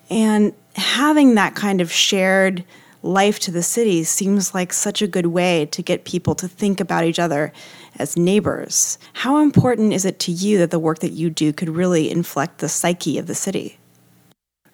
And 0.09 0.53
having 0.75 1.35
that 1.35 1.55
kind 1.55 1.81
of 1.81 1.91
shared 1.91 2.63
life 3.01 3.39
to 3.39 3.51
the 3.51 3.63
city 3.63 4.03
seems 4.03 4.53
like 4.53 4.71
such 4.71 5.01
a 5.01 5.07
good 5.07 5.27
way 5.27 5.65
to 5.67 5.81
get 5.81 6.05
people 6.05 6.35
to 6.35 6.47
think 6.47 6.79
about 6.79 7.03
each 7.03 7.19
other 7.19 7.51
as 7.99 8.17
neighbors. 8.17 8.97
How 9.13 9.39
important 9.39 9.93
is 9.93 10.05
it 10.05 10.19
to 10.19 10.31
you 10.31 10.57
that 10.59 10.71
the 10.71 10.79
work 10.79 10.99
that 10.99 11.11
you 11.11 11.29
do 11.29 11.51
could 11.51 11.69
really 11.69 12.09
inflect 12.09 12.59
the 12.59 12.69
psyche 12.69 13.17
of 13.17 13.27
the 13.27 13.35
city? 13.35 13.77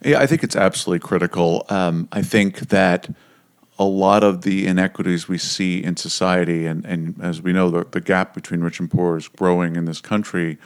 Yeah, 0.04 0.20
I 0.20 0.28
think 0.28 0.44
it's 0.44 0.56
absolutely 0.56 1.06
critical. 1.06 1.66
Um, 1.70 2.08
I 2.12 2.22
think 2.22 2.70
that 2.70 3.10
a 3.78 3.84
lot 3.84 4.24
of 4.24 4.42
the 4.42 4.68
inequities 4.68 5.28
we 5.28 5.38
see 5.38 5.84
in 5.84 5.98
society, 5.98 6.66
and, 6.66 6.86
and 6.86 7.16
as 7.22 7.42
we 7.42 7.52
know, 7.52 7.70
the, 7.70 7.86
the 7.86 8.02
gap 8.02 8.34
between 8.34 8.62
rich 8.62 8.80
and 8.80 8.92
poor 8.92 9.18
is 9.18 9.28
growing 9.28 9.76
in 9.76 9.86
this 9.86 10.02
country. 10.02 10.58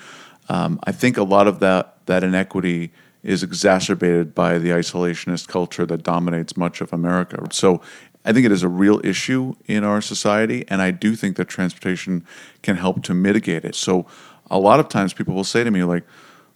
Um, 0.50 0.80
I 0.84 0.92
think 0.92 1.18
a 1.18 1.24
lot 1.24 1.48
of 1.48 1.60
that, 1.60 1.93
that 2.06 2.24
inequity 2.24 2.92
is 3.24 3.44
exacerbated 3.44 4.36
by 4.36 4.58
the 4.58 4.70
isolationist 4.70 5.48
culture 5.48 5.86
that 5.86 6.04
dominates 6.04 6.58
much 6.58 6.82
of 6.82 6.92
America. 6.92 7.38
So 7.52 7.82
I 8.26 8.34
think 8.34 8.46
it 8.46 8.52
is 8.52 8.64
a 8.64 8.68
real 8.68 9.02
issue 9.04 9.56
in 9.66 9.84
our 9.84 10.02
society, 10.02 10.66
and 10.68 10.82
I 10.82 10.92
do 10.92 11.16
think 11.16 11.38
that 11.38 11.48
transportation 11.48 12.26
can 12.62 12.78
help 12.78 13.04
to 13.04 13.14
mitigate 13.14 13.66
it. 13.66 13.76
So 13.76 14.06
a 14.50 14.60
lot 14.60 14.80
of 14.80 14.90
times 14.90 15.14
people 15.14 15.34
will 15.34 15.44
say 15.44 15.64
to 15.64 15.72
me, 15.72 15.84
like, 15.84 16.04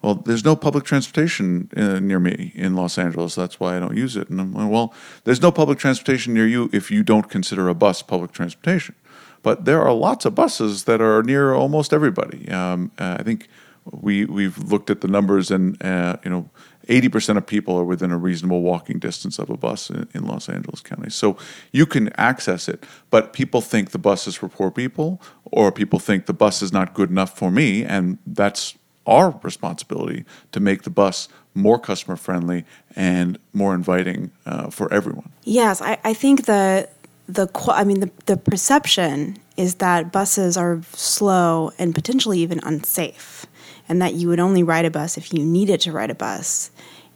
well, 0.01 0.15
there's 0.15 0.45
no 0.45 0.55
public 0.55 0.83
transportation 0.83 1.69
uh, 1.75 1.99
near 1.99 2.19
me 2.19 2.51
in 2.53 2.75
Los 2.75 2.97
Angeles. 2.97 3.33
That's 3.35 3.59
why 3.59 3.75
I 3.75 3.79
don't 3.79 3.97
use 3.97 4.15
it. 4.15 4.29
And 4.29 4.39
I'm 4.39 4.53
like, 4.53 4.69
well, 4.69 4.93
there's 5.23 5.41
no 5.41 5.51
public 5.51 5.79
transportation 5.79 6.33
near 6.33 6.47
you 6.47 6.69
if 6.71 6.91
you 6.91 7.01
don't 7.01 7.29
consider 7.29 7.67
a 7.67 7.73
bus 7.73 8.01
public 8.03 8.31
transportation. 8.31 8.93
But 9.41 9.65
there 9.65 9.81
are 9.81 9.93
lots 9.93 10.25
of 10.25 10.35
buses 10.35 10.83
that 10.83 11.01
are 11.01 11.23
near 11.23 11.53
almost 11.53 11.93
everybody. 11.93 12.47
Um, 12.49 12.91
uh, 12.99 13.17
I 13.19 13.23
think 13.23 13.47
we 13.91 14.25
we've 14.25 14.57
looked 14.57 14.89
at 14.89 15.01
the 15.01 15.07
numbers, 15.07 15.51
and 15.51 15.81
uh, 15.83 16.17
you 16.23 16.29
know, 16.29 16.49
80% 16.87 17.37
of 17.37 17.45
people 17.45 17.77
are 17.77 17.83
within 17.83 18.11
a 18.11 18.17
reasonable 18.17 18.61
walking 18.61 18.99
distance 18.99 19.39
of 19.39 19.49
a 19.49 19.57
bus 19.57 19.89
in, 19.89 20.07
in, 20.13 20.25
Los 20.25 20.47
Angeles 20.47 20.81
County. 20.81 21.09
So 21.09 21.37
you 21.71 21.85
can 21.85 22.09
access 22.17 22.69
it, 22.69 22.85
but 23.09 23.33
people 23.33 23.61
think 23.61 23.91
the 23.91 23.97
bus 23.99 24.27
is 24.27 24.35
for 24.35 24.47
poor 24.47 24.71
people, 24.71 25.21
or 25.45 25.71
people 25.71 25.99
think 25.99 26.25
the 26.25 26.33
bus 26.33 26.61
is 26.61 26.71
not 26.71 26.93
good 26.93 27.09
enough 27.09 27.37
for 27.37 27.51
me, 27.51 27.83
and 27.83 28.17
that's 28.25 28.75
our 29.05 29.39
responsibility 29.41 30.25
to 30.51 30.59
make 30.59 30.83
the 30.83 30.89
bus 30.89 31.29
more 31.53 31.79
customer 31.79 32.15
friendly 32.15 32.65
and 32.95 33.39
more 33.53 33.73
inviting 33.73 34.31
uh, 34.45 34.69
for 34.69 34.93
everyone. 34.93 35.29
Yes, 35.43 35.81
I, 35.81 35.97
I 36.03 36.13
think 36.13 36.45
the 36.45 36.87
the 37.27 37.47
I 37.67 37.83
mean 37.83 37.99
the, 37.99 38.11
the 38.25 38.37
perception 38.37 39.37
is 39.57 39.75
that 39.75 40.11
buses 40.11 40.55
are 40.55 40.81
slow 40.93 41.71
and 41.79 41.93
potentially 41.93 42.39
even 42.39 42.59
unsafe, 42.63 43.45
and 43.89 44.01
that 44.01 44.13
you 44.13 44.27
would 44.27 44.39
only 44.39 44.63
ride 44.63 44.85
a 44.85 44.91
bus 44.91 45.17
if 45.17 45.33
you 45.33 45.43
needed 45.43 45.81
to 45.81 45.91
ride 45.91 46.09
a 46.09 46.15
bus. 46.15 46.71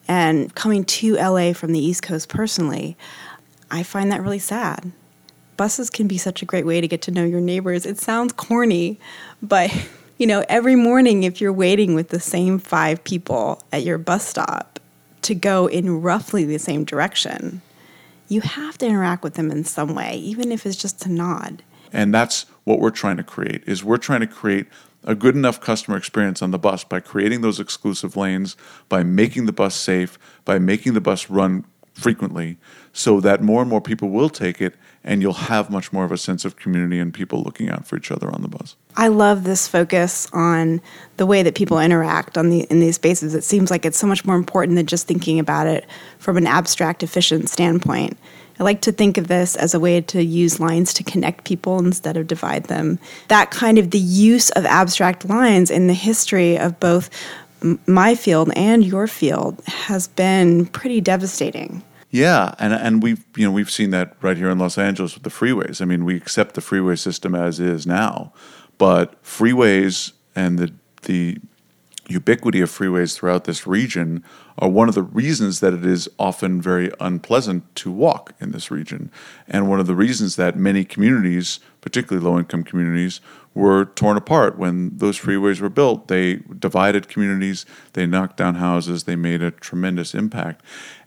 And 0.08 0.54
coming 0.56 0.84
to 0.86 1.16
LA 1.16 1.54
from 1.54 1.74
the 1.74 1.80
East 1.80 2.04
Coast 2.04 2.30
personally, 2.30 2.98
I 3.70 3.84
find 3.84 4.12
that 4.12 4.22
really 4.22 4.40
sad. 4.40 4.92
Buses 5.58 5.90
can 5.90 6.08
be 6.08 6.18
such 6.18 6.42
a 6.42 6.46
great 6.46 6.66
way 6.66 6.82
to 6.82 6.88
get 6.88 7.02
to 7.04 7.12
know 7.12 7.24
your 7.24 7.42
neighbors. 7.42 7.86
It 7.86 8.00
sounds 8.00 8.34
corny, 8.34 9.00
but 9.42 9.72
you 10.18 10.28
know, 10.28 10.44
every 10.50 10.76
morning 10.76 11.24
if 11.24 11.42
you're 11.42 11.54
waiting 11.54 11.96
with 11.96 12.10
the 12.10 12.20
same 12.20 12.60
five 12.60 13.04
people 13.04 13.62
at 13.72 13.84
your 13.84 13.98
bus 13.98 14.28
stop 14.28 14.80
to 15.24 15.36
go 15.36 15.68
in 15.68 16.02
roughly 16.02 16.46
the 16.46 16.60
same 16.60 16.84
direction, 16.84 17.62
you 18.28 18.42
have 18.42 18.78
to 18.78 18.86
interact 18.86 19.24
with 19.24 19.34
them 19.34 19.52
in 19.52 19.64
some 19.64 19.96
way, 19.96 20.16
even 20.18 20.52
if 20.52 20.66
it's 20.66 20.76
just 20.76 21.06
a 21.06 21.12
nod. 21.12 21.64
And 21.92 22.14
that's 22.14 22.46
what 22.64 22.80
we're 22.80 22.92
trying 22.92 23.18
to 23.18 23.24
create 23.24 23.64
is 23.66 23.84
we're 23.84 23.98
trying 23.98 24.22
to 24.22 24.28
create 24.28 24.68
a 25.04 25.16
good 25.16 25.36
enough 25.36 25.60
customer 25.60 25.98
experience 25.98 26.42
on 26.42 26.52
the 26.52 26.60
bus 26.60 26.84
by 26.84 27.00
creating 27.00 27.42
those 27.42 27.60
exclusive 27.60 28.16
lanes, 28.16 28.56
by 28.90 29.04
making 29.04 29.46
the 29.46 29.54
bus 29.54 29.76
safe, 29.76 30.20
by 30.46 30.60
making 30.60 30.94
the 30.94 31.02
bus 31.02 31.30
run 31.30 31.66
frequently 31.94 32.58
so 32.94 33.20
that 33.20 33.42
more 33.42 33.62
and 33.62 33.70
more 33.70 33.82
people 33.82 34.10
will 34.10 34.30
take 34.30 34.62
it 34.62 34.76
and 35.04 35.22
you'll 35.22 35.34
have 35.34 35.70
much 35.70 35.92
more 35.92 36.06
of 36.06 36.12
a 36.12 36.18
sense 36.18 36.46
of 36.46 36.56
community 36.56 37.00
and 37.00 37.14
people 37.14 37.42
looking 37.42 37.70
out 37.70 37.86
for 37.86 37.98
each 37.98 38.12
other 38.12 38.30
on 38.32 38.42
the 38.42 38.48
bus. 38.48 38.76
I 38.96 39.08
love 39.08 39.44
this 39.44 39.68
focus 39.68 40.28
on 40.32 40.82
the 41.18 41.26
way 41.26 41.44
that 41.44 41.56
people 41.56 41.80
interact 41.80 42.38
on 42.38 42.50
the 42.50 42.62
in 42.64 42.80
these 42.80 42.96
spaces. 42.96 43.34
It 43.34 43.44
seems 43.44 43.72
like 43.72 43.86
it's 43.86 43.98
so 43.98 44.08
much 44.08 44.26
more 44.26 44.36
important 44.36 44.78
than 44.78 44.86
just 44.86 45.08
thinking 45.08 45.40
about 45.40 45.68
it 45.68 45.86
from 46.20 46.38
an 46.38 46.48
abstract 46.48 47.04
efficient 47.04 47.50
standpoint. 47.50 48.18
I 48.62 48.63
like 48.63 48.82
to 48.82 48.91
think 48.91 49.17
of 49.17 49.28
this 49.28 49.56
as 49.56 49.74
a 49.74 49.80
way 49.80 50.02
to 50.02 50.24
use 50.24 50.60
lines 50.60 50.93
to 50.93 51.04
connect 51.04 51.45
people 51.45 51.80
instead 51.80 52.15
of 52.15 52.28
divide 52.28 52.65
them. 52.65 53.00
That 53.28 53.50
kind 53.50 53.80
of 53.80 53.89
the 53.89 53.97
use 53.97 54.52
of 54.52 54.67
abstract 54.67 55.28
lines 55.28 55.71
in 55.71 55.88
the 55.88 55.95
history 55.95 56.60
of 56.60 56.80
both 56.80 57.10
my 57.88 58.13
field 58.13 58.52
and 58.56 58.86
your 58.86 59.08
field 59.08 59.60
has 59.65 60.08
been 60.10 60.67
pretty 60.67 61.02
devastating. 61.02 61.82
Yeah, 62.12 62.54
and 62.60 62.71
and 62.71 63.02
we've 63.02 63.26
you 63.36 63.47
know 63.47 63.52
we've 63.52 63.71
seen 63.71 63.89
that 63.91 64.15
right 64.21 64.38
here 64.38 64.52
in 64.52 64.60
Los 64.60 64.78
Angeles 64.78 65.15
with 65.15 65.24
the 65.24 65.32
freeways. 65.32 65.82
I 65.82 65.86
mean, 65.86 66.06
we 66.06 66.15
accept 66.15 66.54
the 66.54 66.62
freeway 66.62 66.97
system 66.97 67.34
as 67.34 67.60
is 67.60 67.88
now, 67.88 68.32
but 68.78 69.19
freeways 69.24 70.12
and 70.36 70.60
the 70.60 70.71
the 71.04 71.39
ubiquity 72.12 72.62
of 72.62 72.69
freeways 72.69 73.15
throughout 73.15 73.45
this 73.45 73.65
region 73.65 74.24
are 74.58 74.69
one 74.69 74.89
of 74.89 74.95
the 74.95 75.02
reasons 75.02 75.60
that 75.60 75.74
it 75.74 75.86
is 75.86 76.10
often 76.19 76.62
very 76.62 76.91
unpleasant 77.00 77.74
to 77.76 77.91
walk 77.91 78.34
in 78.39 78.52
this 78.52 78.69
region, 78.69 79.10
and 79.47 79.69
one 79.69 79.80
of 79.80 79.88
the 79.88 79.95
reasons 79.95 80.36
that 80.36 80.56
many 80.56 80.84
communities, 80.86 81.60
particularly 81.82 82.24
low 82.24 82.38
income 82.38 82.63
communities, 82.63 83.21
were 83.54 83.86
torn 83.86 84.17
apart 84.17 84.58
when 84.58 84.97
those 84.97 85.19
freeways 85.19 85.60
were 85.60 85.69
built. 85.69 86.08
They 86.08 86.36
divided 86.60 87.08
communities, 87.08 87.65
they 87.93 88.06
knocked 88.06 88.38
down 88.38 88.56
houses, 88.56 89.04
they 89.04 89.15
made 89.15 89.41
a 89.41 89.52
tremendous 89.52 90.13
impact. 90.13 90.63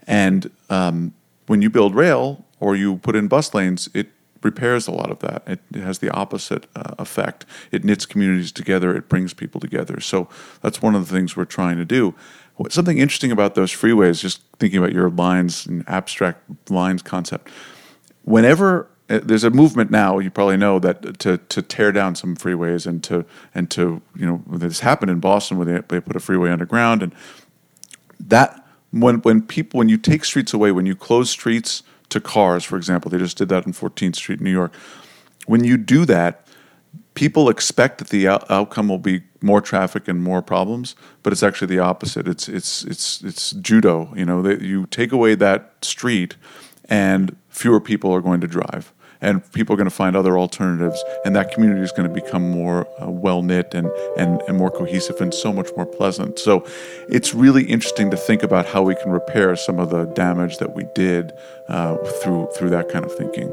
And 0.07 0.51
um, 0.69 1.15
when 1.47 1.63
you 1.63 1.71
build 1.71 1.95
rail 1.95 2.45
or 2.61 2.77
you 2.77 2.97
put 2.99 3.17
in 3.17 3.29
bus 3.29 3.55
lanes, 3.55 3.89
it 3.95 4.09
repairs 4.45 4.87
a 4.87 4.93
lot 4.93 5.11
of 5.11 5.19
that. 5.21 5.43
It, 5.47 5.61
it 5.73 5.81
has 5.81 5.99
the 5.99 6.11
opposite 6.11 6.67
uh, 6.77 6.95
effect. 6.99 7.47
It 7.71 7.85
knits 7.85 8.07
communities 8.07 8.53
together, 8.53 8.95
it 8.97 9.09
brings 9.09 9.35
people 9.35 9.61
together. 9.61 10.01
So 10.01 10.29
that's 10.61 10.83
one 10.83 10.95
of 10.95 11.09
the 11.09 11.15
things 11.15 11.37
we're 11.37 11.45
trying 11.45 11.79
to 11.79 11.85
do. 11.85 12.15
Something 12.69 12.99
interesting 12.99 13.33
about 13.33 13.57
those 13.57 13.73
freeways, 13.73 14.21
just 14.21 14.43
thinking 14.59 14.79
about 14.79 14.93
your 14.93 15.11
lines 15.11 15.67
and 15.67 15.83
abstract 15.89 16.71
lines 16.71 17.03
concept, 17.03 17.51
whenever 18.23 18.89
uh, 19.11 19.21
there's 19.23 19.45
a 19.45 19.51
movement 19.51 19.91
now 19.91 20.19
you 20.19 20.31
probably 20.31 20.57
know 20.57 20.79
that 20.79 21.19
to 21.19 21.37
to 21.37 21.61
tear 21.61 21.93
down 21.93 22.15
some 22.15 22.35
freeways 22.37 22.87
and 22.87 23.05
to 23.05 23.27
and 23.55 23.71
to 23.71 24.01
you 24.17 24.25
know 24.25 24.43
this 24.49 24.81
happened 24.81 25.11
in 25.11 25.21
Boston 25.21 25.59
where 25.59 25.67
they, 25.67 25.81
they 25.89 26.01
put 26.01 26.17
a 26.17 26.21
freeway 26.21 26.51
underground 26.51 27.03
and 27.03 27.13
that 28.19 28.65
when 28.93 29.17
when 29.23 29.43
people 29.43 29.79
when 29.79 29.89
you 29.89 29.99
take 29.99 30.25
streets 30.25 30.55
away, 30.55 30.71
when 30.71 30.87
you 30.87 30.95
close 30.95 31.31
streets 31.31 31.83
to 32.15 32.21
cars, 32.21 32.65
for 32.65 32.77
example, 32.77 33.11
they 33.11 33.19
just 33.19 33.37
did 33.37 33.49
that 33.51 33.67
in 33.67 33.73
14th 33.73 34.17
Street, 34.17 34.41
New 34.41 34.51
York. 34.51 34.73
When 35.47 35.63
you 35.63 35.77
do 35.77 36.05
that, 36.07 36.47
people 37.15 37.49
expect 37.49 37.99
that 37.99 38.09
the 38.09 38.27
out- 38.27 38.51
outcome 38.51 38.89
will 38.89 38.99
be 38.99 39.23
more 39.43 39.61
traffic 39.61 40.09
and 40.09 40.23
more 40.23 40.41
problems, 40.41 40.97
but 41.23 41.33
it's 41.33 41.43
actually 41.43 41.67
the 41.69 41.81
opposite. 41.81 42.27
It's 42.27 42.49
it's 42.49 42.85
it's 42.85 43.23
it's 43.23 43.51
judo. 43.51 44.13
You 44.17 44.25
know, 44.25 44.41
that 44.43 44.63
you 44.63 44.87
take 44.87 45.13
away 45.13 45.35
that 45.35 45.75
street, 45.83 46.37
and 46.89 47.37
fewer 47.49 47.81
people 47.81 48.13
are 48.15 48.23
going 48.23 48.41
to 48.41 48.47
drive 48.47 48.94
and 49.21 49.51
people 49.53 49.75
are 49.75 49.77
going 49.77 49.89
to 49.89 49.95
find 49.95 50.17
other 50.17 50.39
alternatives, 50.39 51.03
and 51.25 51.35
that 51.37 51.53
community 51.53 51.81
is 51.83 51.93
going 51.93 52.09
to 52.09 52.15
become 52.15 52.51
more 52.51 52.87
uh, 53.01 53.11
well 53.11 53.43
knit 53.43 53.75
and, 53.75 53.89
and, 54.17 54.41
and 54.43 54.57
more 54.57 54.71
cohesive 54.71 55.21
and 55.21 55.33
so 55.33 55.53
much 55.53 55.69
more 55.77 55.87
pleasant. 55.87 56.39
So 56.39 56.65
it's 57.09 57.35
really 57.35 57.65
interesting 57.65 58.11
to 58.11 58.17
think 58.17 58.43
about 58.43 58.67
how 58.67 58.83
we 58.83 58.95
can 58.97 59.11
repair 59.11 59.57
some 59.57 59.79
of 59.79 59.91
the 59.91 60.05
damage 60.05 60.59
that 60.59 60.75
we 60.75 60.85
did 60.95 61.33
uh, 61.69 61.97
through, 62.23 62.49
through 62.57 62.71
that 62.71 62.89
kind 62.89 63.05
of 63.05 63.15
thinking. 63.17 63.49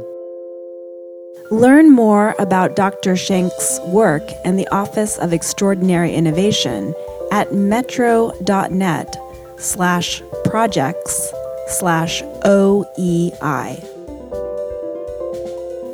Learn 1.52 1.91
more 1.91 2.34
about 2.39 2.78
Dr. 2.78 3.15
Schank's 3.15 3.80
work 3.88 4.24
and 4.45 4.58
the 4.58 4.67
Office 4.69 5.17
of 5.17 5.34
Extraordinary 5.34 6.13
Innovation 6.13 6.93
at 7.32 7.54
metro.net 7.54 9.17
slash 9.58 10.21
projects 10.45 11.34
slash 11.67 12.21
OEI. 12.45 14.00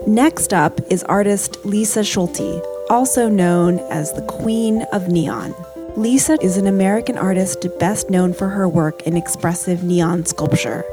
Next 0.07 0.53
up 0.53 0.79
is 0.89 1.03
artist 1.03 1.65
Lisa 1.65 2.01
Schulte, 2.01 2.63
also 2.89 3.27
known 3.27 3.79
as 3.91 4.13
the 4.13 4.21
Queen 4.21 4.83
of 4.93 5.09
Neon. 5.09 5.53
Lisa 5.97 6.37
is 6.41 6.55
an 6.55 6.65
American 6.65 7.17
artist 7.17 7.67
best 7.77 8.09
known 8.09 8.33
for 8.33 8.47
her 8.47 8.69
work 8.69 9.01
in 9.01 9.17
expressive 9.17 9.83
neon 9.83 10.25
sculpture. 10.25 10.85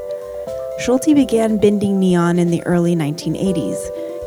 Schulte 0.79 1.15
began 1.15 1.55
bending 1.55 1.97
neon 1.97 2.37
in 2.37 2.51
the 2.51 2.61
early 2.65 2.93
1980s, 2.93 3.77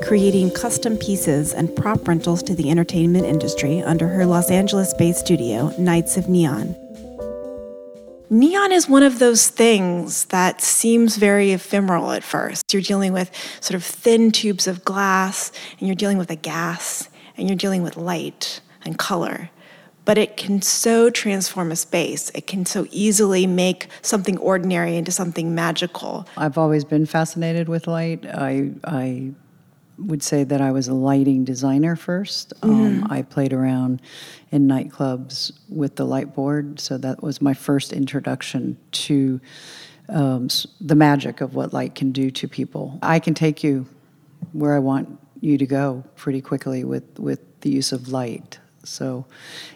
creating 0.02 0.52
custom 0.52 0.96
pieces 0.96 1.52
and 1.52 1.76
prop 1.76 2.08
rentals 2.08 2.42
to 2.44 2.54
the 2.54 2.70
entertainment 2.70 3.26
industry 3.26 3.82
under 3.82 4.08
her 4.08 4.24
Los 4.24 4.50
Angeles 4.50 4.94
based 4.94 5.20
studio, 5.20 5.70
Nights 5.76 6.16
of 6.16 6.30
Neon. 6.30 6.74
Neon 8.30 8.72
is 8.72 8.88
one 8.88 9.02
of 9.02 9.18
those 9.18 9.48
things 9.48 10.26
that 10.26 10.60
seems 10.60 11.16
very 11.16 11.52
ephemeral 11.52 12.10
at 12.12 12.22
first. 12.22 12.74
You're 12.74 12.82
dealing 12.82 13.12
with 13.14 13.30
sort 13.60 13.74
of 13.74 13.82
thin 13.82 14.32
tubes 14.32 14.66
of 14.66 14.84
glass, 14.84 15.50
and 15.78 15.88
you're 15.88 15.96
dealing 15.96 16.18
with 16.18 16.30
a 16.30 16.36
gas, 16.36 17.08
and 17.36 17.48
you're 17.48 17.56
dealing 17.56 17.82
with 17.82 17.96
light 17.96 18.60
and 18.84 18.98
color. 18.98 19.50
But 20.04 20.18
it 20.18 20.36
can 20.36 20.60
so 20.60 21.08
transform 21.10 21.70
a 21.70 21.76
space. 21.76 22.30
It 22.34 22.46
can 22.46 22.66
so 22.66 22.86
easily 22.90 23.46
make 23.46 23.88
something 24.02 24.36
ordinary 24.38 24.96
into 24.96 25.12
something 25.12 25.54
magical. 25.54 26.26
I've 26.36 26.58
always 26.58 26.84
been 26.84 27.06
fascinated 27.06 27.68
with 27.68 27.86
light. 27.86 28.26
I, 28.26 28.72
I 28.84 29.32
would 29.98 30.22
say 30.22 30.44
that 30.44 30.60
I 30.60 30.70
was 30.70 30.88
a 30.88 30.94
lighting 30.94 31.44
designer 31.44 31.96
1st 31.96 32.52
um, 32.62 32.70
mm-hmm. 32.70 33.04
um, 33.04 33.12
I 33.12 33.22
played 33.22 33.52
around 33.52 34.00
in 34.50 34.66
nightclubs 34.66 35.52
with 35.68 35.96
the 35.96 36.04
light 36.04 36.34
board, 36.34 36.80
so 36.80 36.98
that 36.98 37.22
was 37.22 37.42
my 37.42 37.54
first 37.54 37.92
introduction 37.92 38.78
to 38.92 39.40
um, 40.08 40.48
the 40.80 40.94
magic 40.94 41.40
of 41.40 41.54
what 41.54 41.72
light 41.72 41.94
can 41.94 42.12
do 42.12 42.30
to 42.30 42.48
people. 42.48 42.98
I 43.02 43.18
can 43.18 43.34
take 43.34 43.62
you 43.62 43.86
where 44.52 44.74
I 44.74 44.78
want 44.78 45.18
you 45.40 45.58
to 45.58 45.66
go 45.66 46.04
pretty 46.16 46.40
quickly 46.40 46.84
with, 46.84 47.18
with 47.18 47.60
the 47.60 47.70
use 47.70 47.92
of 47.92 48.08
light. 48.08 48.58
So, 48.84 49.26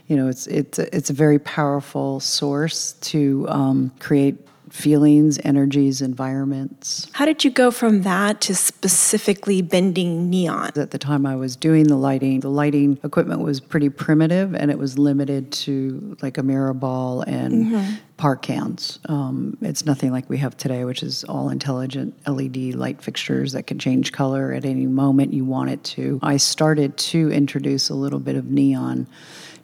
you 0.07 0.17
know, 0.17 0.29
it's 0.29 0.47
it's 0.47 0.79
it's 0.79 1.11
a 1.11 1.13
very 1.13 1.39
powerful 1.39 2.19
source 2.21 2.93
to 2.95 3.47
um, 3.49 3.93
create 3.99 4.37
feelings, 4.73 5.39
energies, 5.45 6.01
environments. 6.01 7.07
How 7.13 7.27
did 7.27 7.45
you 7.45 7.51
go 7.51 7.71
from 7.71 8.03
that 8.03 8.41
to 8.41 8.55
specifically 8.55 9.61
bending 9.61 10.31
neon? 10.31 10.71
At 10.77 10.93
the 10.93 10.99
time 10.99 11.27
I 11.27 11.37
was 11.37 11.57
doing 11.57 11.89
the 11.89 11.97
lighting, 11.97 12.41
the 12.41 12.49
lighting 12.49 12.99
equipment 13.05 13.43
was 13.43 13.61
pretty 13.61 13.91
primitive 13.91 14.55
and 14.55 14.71
it 14.71 14.79
was 14.79 14.99
limited 14.99 15.53
to 15.53 16.17
like 16.23 16.39
a 16.39 16.43
mirror 16.43 16.73
ball 16.73 17.21
and 17.21 17.67
mm-hmm. 17.67 17.95
PAR 18.17 18.35
cans. 18.35 18.99
Um, 19.11 19.59
it's 19.61 19.85
nothing 19.85 20.11
like 20.11 20.31
we 20.31 20.39
have 20.39 20.57
today, 20.57 20.87
which 20.87 21.03
is 21.03 21.23
all 21.25 21.51
intelligent 21.51 22.15
LED 22.27 22.75
light 22.75 23.03
fixtures 23.03 23.53
that 23.53 23.67
can 23.67 23.79
change 23.79 24.13
color 24.13 24.55
at 24.55 24.65
any 24.65 24.87
moment 24.87 25.35
you 25.35 25.45
want 25.45 25.69
it 25.69 25.85
to. 25.85 26.19
I 26.23 26.39
started 26.39 26.97
to 26.97 27.31
introduce 27.31 27.91
a 27.91 27.95
little 27.95 28.21
bit 28.21 28.37
of 28.37 28.47
neon 28.47 29.07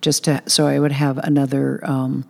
just 0.03 0.25
to, 0.25 0.43
so 0.47 0.67
I 0.67 0.79
would 0.79 0.93
have 0.93 1.17
another. 1.17 1.81
Um, 1.83 2.29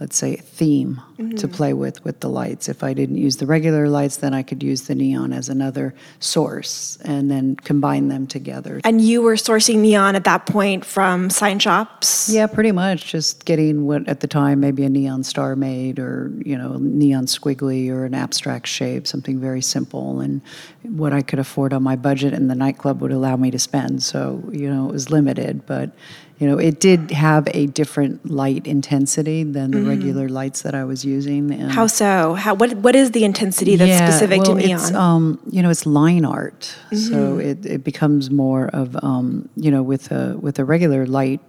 let's 0.00 0.16
say 0.16 0.36
theme 0.36 1.00
mm-hmm. 1.18 1.36
to 1.36 1.48
play 1.48 1.72
with 1.72 2.04
with 2.04 2.20
the 2.20 2.28
lights. 2.28 2.68
If 2.68 2.82
i 2.82 2.92
didn't 2.92 3.16
use 3.16 3.38
the 3.38 3.46
regular 3.46 3.88
lights 3.88 4.18
then 4.18 4.34
i 4.34 4.42
could 4.42 4.62
use 4.62 4.82
the 4.82 4.94
neon 4.94 5.32
as 5.32 5.48
another 5.48 5.94
source 6.18 6.98
and 7.04 7.30
then 7.30 7.56
combine 7.56 8.08
them 8.08 8.26
together. 8.26 8.80
And 8.84 9.00
you 9.00 9.22
were 9.22 9.34
sourcing 9.34 9.78
neon 9.78 10.14
at 10.16 10.24
that 10.24 10.46
point 10.46 10.84
from 10.84 11.30
sign 11.30 11.58
shops? 11.58 12.28
Yeah 12.28 12.46
pretty 12.46 12.72
much. 12.72 13.06
Just 13.06 13.44
getting 13.44 13.86
what 13.86 14.06
at 14.08 14.20
the 14.20 14.26
time 14.26 14.60
maybe 14.60 14.84
a 14.84 14.90
neon 14.90 15.24
star 15.24 15.56
made 15.56 15.98
or 15.98 16.30
you 16.44 16.56
know 16.56 16.76
neon 16.78 17.26
squiggly 17.26 17.88
or 17.90 18.04
an 18.04 18.14
abstract 18.14 18.66
shape 18.66 19.06
something 19.06 19.40
very 19.40 19.62
simple 19.62 20.20
and 20.20 20.40
what 20.82 21.12
i 21.12 21.22
could 21.22 21.38
afford 21.38 21.72
on 21.72 21.82
my 21.82 21.96
budget 21.96 22.32
and 22.32 22.50
the 22.50 22.54
nightclub 22.54 23.00
would 23.00 23.12
allow 23.12 23.36
me 23.36 23.50
to 23.50 23.58
spend. 23.58 24.02
So 24.02 24.42
you 24.52 24.68
know 24.68 24.88
it 24.88 24.92
was 24.92 25.10
limited 25.10 25.64
but 25.66 25.90
you 26.38 26.46
know, 26.46 26.58
it 26.58 26.80
did 26.80 27.10
have 27.12 27.48
a 27.54 27.66
different 27.66 28.30
light 28.30 28.66
intensity 28.66 29.42
than 29.42 29.70
the 29.70 29.78
mm. 29.78 29.88
regular 29.88 30.28
lights 30.28 30.62
that 30.62 30.74
I 30.74 30.84
was 30.84 31.04
using. 31.04 31.50
And 31.50 31.72
How 31.72 31.86
so? 31.86 32.34
How 32.34 32.54
what 32.54 32.74
what 32.74 32.94
is 32.94 33.12
the 33.12 33.24
intensity 33.24 33.76
that's 33.76 33.88
yeah, 33.88 34.08
specific 34.08 34.42
well, 34.42 34.54
to 34.54 34.66
neon? 34.66 34.80
It's, 34.80 34.92
um, 34.92 35.40
you 35.50 35.62
know, 35.62 35.70
it's 35.70 35.86
line 35.86 36.24
art, 36.24 36.76
mm-hmm. 36.90 36.96
so 36.96 37.38
it, 37.38 37.64
it 37.64 37.84
becomes 37.84 38.30
more 38.30 38.68
of 38.68 39.02
um, 39.02 39.48
you 39.56 39.70
know, 39.70 39.82
with 39.82 40.12
a 40.12 40.36
with 40.36 40.58
a 40.58 40.64
regular 40.64 41.06
light 41.06 41.40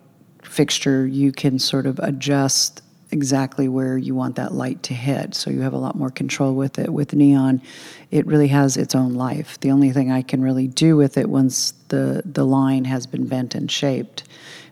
fixture, 0.43 1.05
you 1.05 1.31
can 1.31 1.59
sort 1.59 1.85
of 1.85 1.99
adjust 1.99 2.81
exactly 3.11 3.67
where 3.67 3.97
you 3.97 4.13
want 4.15 4.35
that 4.35 4.53
light 4.53 4.83
to 4.83 4.93
hit. 4.93 5.33
So 5.33 5.49
you 5.49 5.61
have 5.61 5.73
a 5.73 5.77
lot 5.77 5.95
more 5.95 6.09
control 6.09 6.53
with 6.53 6.77
it. 6.77 6.91
With 6.91 7.13
neon, 7.13 7.61
it 8.11 8.25
really 8.25 8.49
has 8.49 8.75
its 8.77 8.95
own 8.95 9.13
life. 9.13 9.59
The 9.59 9.71
only 9.71 9.91
thing 9.91 10.11
I 10.11 10.21
can 10.21 10.41
really 10.41 10.67
do 10.67 10.95
with 10.95 11.17
it 11.17 11.29
once 11.29 11.73
the 11.89 12.21
the 12.25 12.45
line 12.45 12.85
has 12.85 13.05
been 13.05 13.27
bent 13.27 13.55
and 13.55 13.69
shaped 13.69 14.23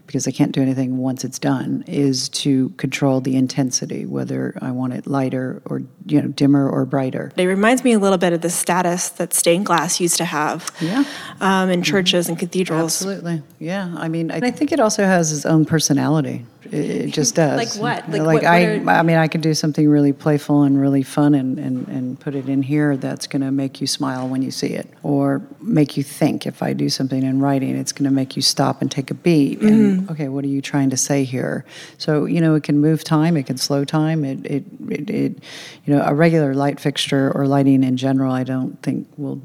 because 0.08 0.28
I 0.28 0.32
can't 0.32 0.52
do 0.52 0.62
anything 0.62 0.98
once 0.98 1.24
it's 1.24 1.40
done, 1.40 1.84
is 1.88 2.30
to 2.30 2.70
control 2.78 3.22
the 3.22 3.36
intensity, 3.36 4.06
whether 4.06 4.58
I 4.62 4.72
want 4.72 4.94
it 4.94 5.08
lighter 5.08 5.62
or 5.66 5.82
you 6.06 6.22
know 6.22 6.28
dimmer 6.30 6.70
or 6.70 6.86
brighter. 6.86 7.32
It 7.38 7.46
reminds 7.46 7.84
me 7.84 7.94
a 7.94 8.00
little 8.00 8.18
bit 8.18 8.34
of 8.34 8.42
the 8.42 8.50
status 8.50 9.10
that 9.10 9.34
stained 9.34 9.66
glass 9.66 10.00
used 10.00 10.18
to 10.18 10.26
have 10.26 10.70
Yeah. 10.82 11.04
um, 11.42 11.70
in 11.70 11.82
churches 11.84 12.30
and 12.30 12.38
cathedrals. 12.38 13.02
Absolutely, 13.02 13.42
yeah. 13.60 13.94
I 13.98 14.08
mean, 14.08 14.32
I, 14.32 14.38
I 14.38 14.52
think 14.52 14.72
it 14.72 14.80
also 14.80 15.04
has 15.06 15.32
its 15.32 15.46
own 15.46 15.66
personality. 15.66 16.46
It, 16.72 17.08
just 17.12 17.36
does. 17.36 17.58
Like 17.58 17.82
what? 17.82 18.10
Like 18.10 18.22
Like, 18.22 18.26
what- 18.26 18.34
what 18.36 18.46
I, 18.46 18.66
are- 18.78 18.90
I 18.90 19.04
mean, 19.04 19.18
I 19.18 19.28
could 19.28 19.42
do 19.42 19.54
something 19.54 19.88
really 19.88 20.14
playful 20.14 20.64
and 20.64 20.80
really 20.80 21.04
fun, 21.04 21.34
and, 21.36 21.58
and, 21.60 21.88
and 21.88 22.20
put 22.20 22.36
it 22.36 22.50
in 22.50 22.62
here 22.64 22.98
that's 22.98 23.28
going 23.28 23.42
to 23.42 23.52
make 23.52 23.82
you 23.82 23.88
smile 23.88 24.28
when 24.28 24.42
you 24.42 24.52
see 24.52 24.68
it, 24.74 24.90
or 25.04 25.42
make 25.62 25.98
you 25.98 26.04
think. 26.04 26.46
If 26.46 26.64
I 26.64 26.74
do 26.74 26.90
something 26.90 27.22
in 27.24 27.40
writing, 27.40 27.76
it's 27.76 27.92
going 27.92 28.10
to 28.10 28.16
make 28.16 28.36
you 28.36 28.42
stop 28.42 28.82
and 28.82 28.90
take 28.92 29.12
a 29.12 29.16
beat. 29.16 29.62
And 29.62 30.02
Mm-hmm. 30.02 30.12
okay, 30.12 30.28
what 30.30 30.44
are 30.44 30.48
you 30.50 30.62
trying 30.62 30.90
to 30.90 30.98
say 30.98 31.24
here? 31.24 31.66
So 31.98 32.26
you 32.26 32.42
know, 32.42 32.56
it 32.56 32.64
can 32.64 32.80
move 32.80 33.04
time, 33.04 33.38
it 33.38 33.46
can 33.46 33.58
slow 33.58 33.86
time. 33.86 34.24
It, 34.26 34.46
it, 34.46 34.64
it, 34.90 35.10
it 35.10 35.44
you 35.86 35.94
know, 35.96 36.02
a 36.04 36.14
regular 36.14 36.54
light 36.54 36.80
fixture 36.80 37.32
or 37.36 37.48
lighting 37.48 37.84
in 37.84 37.98
general, 37.98 38.32
I 38.34 38.44
don't 38.44 38.82
think 38.82 39.08
will 39.18 39.42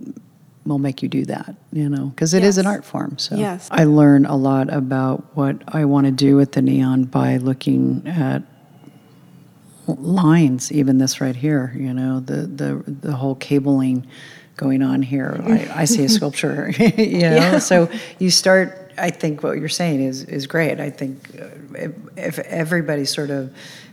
will 0.66 0.78
make 0.78 1.02
you 1.02 1.08
do 1.08 1.24
that, 1.24 1.54
you 1.72 1.88
know, 1.88 2.06
because 2.06 2.34
it 2.34 2.44
is 2.44 2.58
an 2.58 2.66
art 2.66 2.84
form. 2.84 3.16
So 3.18 3.36
Yes. 3.36 3.68
I 3.70 3.84
learn 3.84 4.26
a 4.26 4.36
lot 4.36 4.72
about 4.72 5.24
what 5.34 5.62
I 5.68 5.84
want 5.86 6.06
to 6.06 6.10
do 6.12 6.36
with 6.36 6.52
the 6.52 6.62
neon 6.62 7.04
by 7.04 7.38
looking 7.38 8.02
at 8.06 8.42
lines, 9.86 10.70
even 10.70 10.98
this 10.98 11.20
right 11.20 11.34
here, 11.34 11.72
you 11.76 11.92
know, 11.92 12.20
the, 12.20 12.42
the, 12.46 12.84
the 12.86 13.12
whole 13.12 13.34
cabling 13.34 14.06
going 14.56 14.82
on 14.82 15.02
here. 15.02 15.40
I, 15.44 15.82
I 15.82 15.84
see 15.86 16.04
a 16.04 16.08
sculpture, 16.18 16.70
you 16.78 16.86
know, 17.20 17.34
Yeah. 17.36 17.58
so 17.58 17.88
you 18.18 18.30
start, 18.30 18.92
I 18.98 19.10
think 19.10 19.42
what 19.42 19.58
you're 19.58 19.68
saying 19.68 20.02
is, 20.02 20.24
is 20.24 20.46
great. 20.46 20.78
I 20.78 20.90
think 20.90 21.18
uh, 21.40 21.46
if, 21.74 21.92
if 22.16 22.38
everybody 22.40 23.04
sort 23.04 23.30
of 23.30 23.52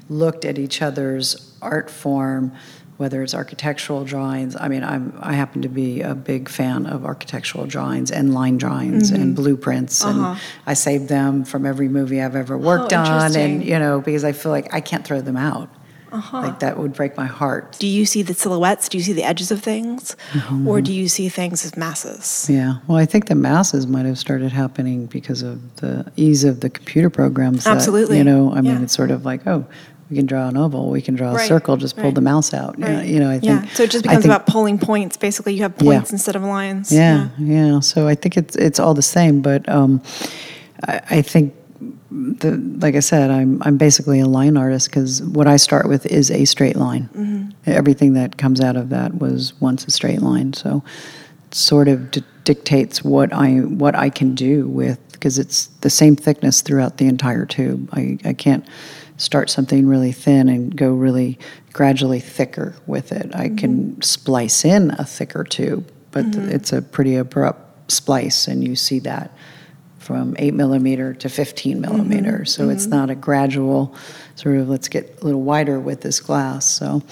looked 0.10 0.45
at 0.45 0.58
each 0.60 0.82
other's 0.82 1.56
art 1.62 1.89
form, 1.89 2.51
whether 2.97 3.21
it's 3.23 3.33
architectural 3.36 4.03
drawings. 4.03 4.55
I 4.60 4.67
mean, 4.67 4.83
I'm 4.83 5.13
I 5.21 5.33
happen 5.33 5.62
to 5.62 5.69
be 5.69 6.01
a 6.01 6.15
big 6.15 6.49
fan 6.49 6.86
of 6.88 7.05
architectural 7.05 7.65
drawings 7.67 8.12
and 8.12 8.33
line 8.33 8.57
drawings 8.57 9.12
Mm-hmm. 9.12 9.21
and 9.21 9.36
blueprints, 9.36 10.03
Uh-huh. 10.03 10.31
and 10.31 10.39
I 10.65 10.73
save 10.73 11.07
them 11.07 11.43
from 11.45 11.65
every 11.65 11.88
movie 11.89 12.21
I've 12.21 12.36
ever 12.36 12.57
worked 12.57 12.93
Oh, 12.93 12.97
on, 12.97 13.36
and 13.36 13.63
you 13.63 13.77
know, 13.79 14.01
because 14.01 14.23
I 14.23 14.31
feel 14.31 14.51
like 14.51 14.73
I 14.73 14.81
can't 14.81 15.05
throw 15.05 15.21
them 15.21 15.38
out. 15.38 15.69
Uh-huh. 16.10 16.38
Like 16.39 16.60
that 16.60 16.77
would 16.77 16.93
break 16.93 17.17
my 17.17 17.25
heart. 17.25 17.75
Do 17.79 17.86
you 17.86 18.05
see 18.05 18.21
the 18.21 18.33
silhouettes? 18.33 18.88
Do 18.88 18.97
you 18.97 19.03
see 19.03 19.12
the 19.12 19.25
edges 19.25 19.51
of 19.51 19.62
things? 19.62 20.15
Mm-hmm. 20.31 20.65
Or 20.65 20.79
do 20.81 20.93
you 20.93 21.10
see 21.10 21.27
things 21.27 21.65
as 21.65 21.75
masses? 21.75 22.47
Yeah. 22.49 22.75
Well, 22.88 22.97
I 22.97 23.05
think 23.05 23.27
the 23.27 23.36
masses 23.36 23.86
might 23.88 24.05
have 24.05 24.17
started 24.17 24.53
happening 24.53 25.07
because 25.07 25.41
of 25.41 25.75
the 25.81 26.10
ease 26.15 26.45
of 26.45 26.62
the 26.62 26.69
computer 26.69 27.10
programs. 27.10 27.65
that, 27.65 27.75
Absolutely. 27.75 28.17
you 28.19 28.23
know, 28.23 28.53
I 28.53 28.62
mean, 28.62 28.77
Yeah. 28.77 28.83
it's 28.83 28.93
sort 28.93 29.12
of 29.12 29.25
like, 29.25 29.45
oh, 29.47 29.65
we 30.09 30.15
can 30.15 30.25
draw 30.25 30.47
an 30.47 30.55
oval, 30.57 30.89
we 30.89 31.01
can 31.01 31.15
draw 31.15 31.35
a 31.35 31.39
circle, 31.39 31.75
just 31.77 31.95
pull 31.95 32.05
right. 32.05 32.15
the 32.15 32.21
mouse 32.21 32.53
out. 32.53 32.75
Yeah, 32.77 32.97
Right. 32.97 33.07
You 33.07 33.19
know, 33.19 33.29
I 33.29 33.39
think. 33.39 33.63
yeah. 33.65 33.65
So 33.73 33.83
it 33.83 33.91
just 33.91 34.03
becomes 34.03 34.23
think- 34.23 34.33
about 34.33 34.47
pulling 34.47 34.77
points. 34.79 35.17
Basically, 35.17 35.53
you 35.53 35.63
have 35.63 35.73
Yeah. 35.79 35.83
points 35.83 36.11
instead 36.11 36.35
of 36.35 36.43
lines. 36.43 36.91
Yeah, 36.91 37.29
yeah. 37.37 37.79
So 37.81 38.07
I 38.07 38.15
think 38.15 38.37
it's 38.37 38.55
it's 38.55 38.79
all 38.79 38.93
the 38.93 39.01
same, 39.01 39.41
but 39.41 39.67
um, 39.67 40.01
I, 40.87 41.01
I 41.09 41.21
think 41.21 41.53
the 42.09 42.51
like 42.79 42.95
I 42.95 43.01
said, 43.01 43.29
I'm 43.31 43.61
I'm 43.63 43.77
basically 43.77 44.19
a 44.21 44.27
line 44.27 44.55
artist 44.57 44.89
because 44.89 45.21
what 45.21 45.45
I 45.47 45.57
start 45.57 45.87
with 45.89 46.05
is 46.05 46.31
a 46.31 46.45
straight 46.45 46.75
line. 46.77 47.09
Mm-hmm. 47.15 47.49
Everything 47.65 48.13
that 48.13 48.37
comes 48.37 48.61
out 48.61 48.77
of 48.77 48.89
that 48.89 49.19
was 49.19 49.53
once 49.59 49.85
a 49.85 49.91
straight 49.91 50.21
line. 50.21 50.53
So 50.53 50.83
it 51.47 51.53
sort 51.53 51.87
of 51.89 52.11
d- 52.11 52.23
dictates 52.45 53.03
what 53.03 53.33
I 53.33 53.55
what 53.57 53.93
I 53.95 54.09
can 54.09 54.35
do 54.35 54.67
with 54.69 54.99
because 55.11 55.37
it's 55.37 55.67
the 55.81 55.89
same 55.89 56.15
thickness 56.15 56.61
throughout 56.61 56.97
the 56.97 57.07
entire 57.07 57.45
tube. 57.45 57.89
I, 57.91 58.17
I 58.23 58.33
can't 58.33 58.65
start 59.17 59.49
something 59.49 59.88
really 59.88 60.12
thin 60.12 60.47
and 60.47 60.75
go 60.75 60.91
really 60.91 61.38
gradually 61.73 62.19
thicker 62.19 62.75
with 62.86 63.12
it. 63.12 63.36
I 63.36 63.49
can 63.49 63.91
mm-hmm. 63.91 64.01
splice 64.01 64.63
in 64.63 64.91
a 64.91 65.06
thicker 65.06 65.43
tube, 65.43 65.91
but 66.12 66.25
mm-hmm. 66.25 66.49
it's 66.49 66.71
a 66.71 66.82
pretty 66.82 67.15
abrupt 67.15 67.91
splice, 67.91 68.47
and 68.47 68.63
you 68.63 68.75
see 68.75 68.99
that 68.99 69.36
from 69.99 70.36
8 70.39 70.53
millimeter 70.53 71.13
to 71.15 71.30
15 71.30 71.82
mm-hmm. 71.82 71.82
millimeter. 71.82 72.45
So 72.45 72.69
it's 72.69 72.86
not 72.86 73.10
a 73.10 73.15
gradual 73.15 73.93
sort 74.36 74.58
of 74.58 74.69
let's 74.69 74.88
get 74.88 75.19
a 75.21 75.25
little 75.25 75.41
wider 75.41 75.80
with 75.80 76.01
this 76.01 76.19
glass. 76.19 76.65
So 76.65 77.03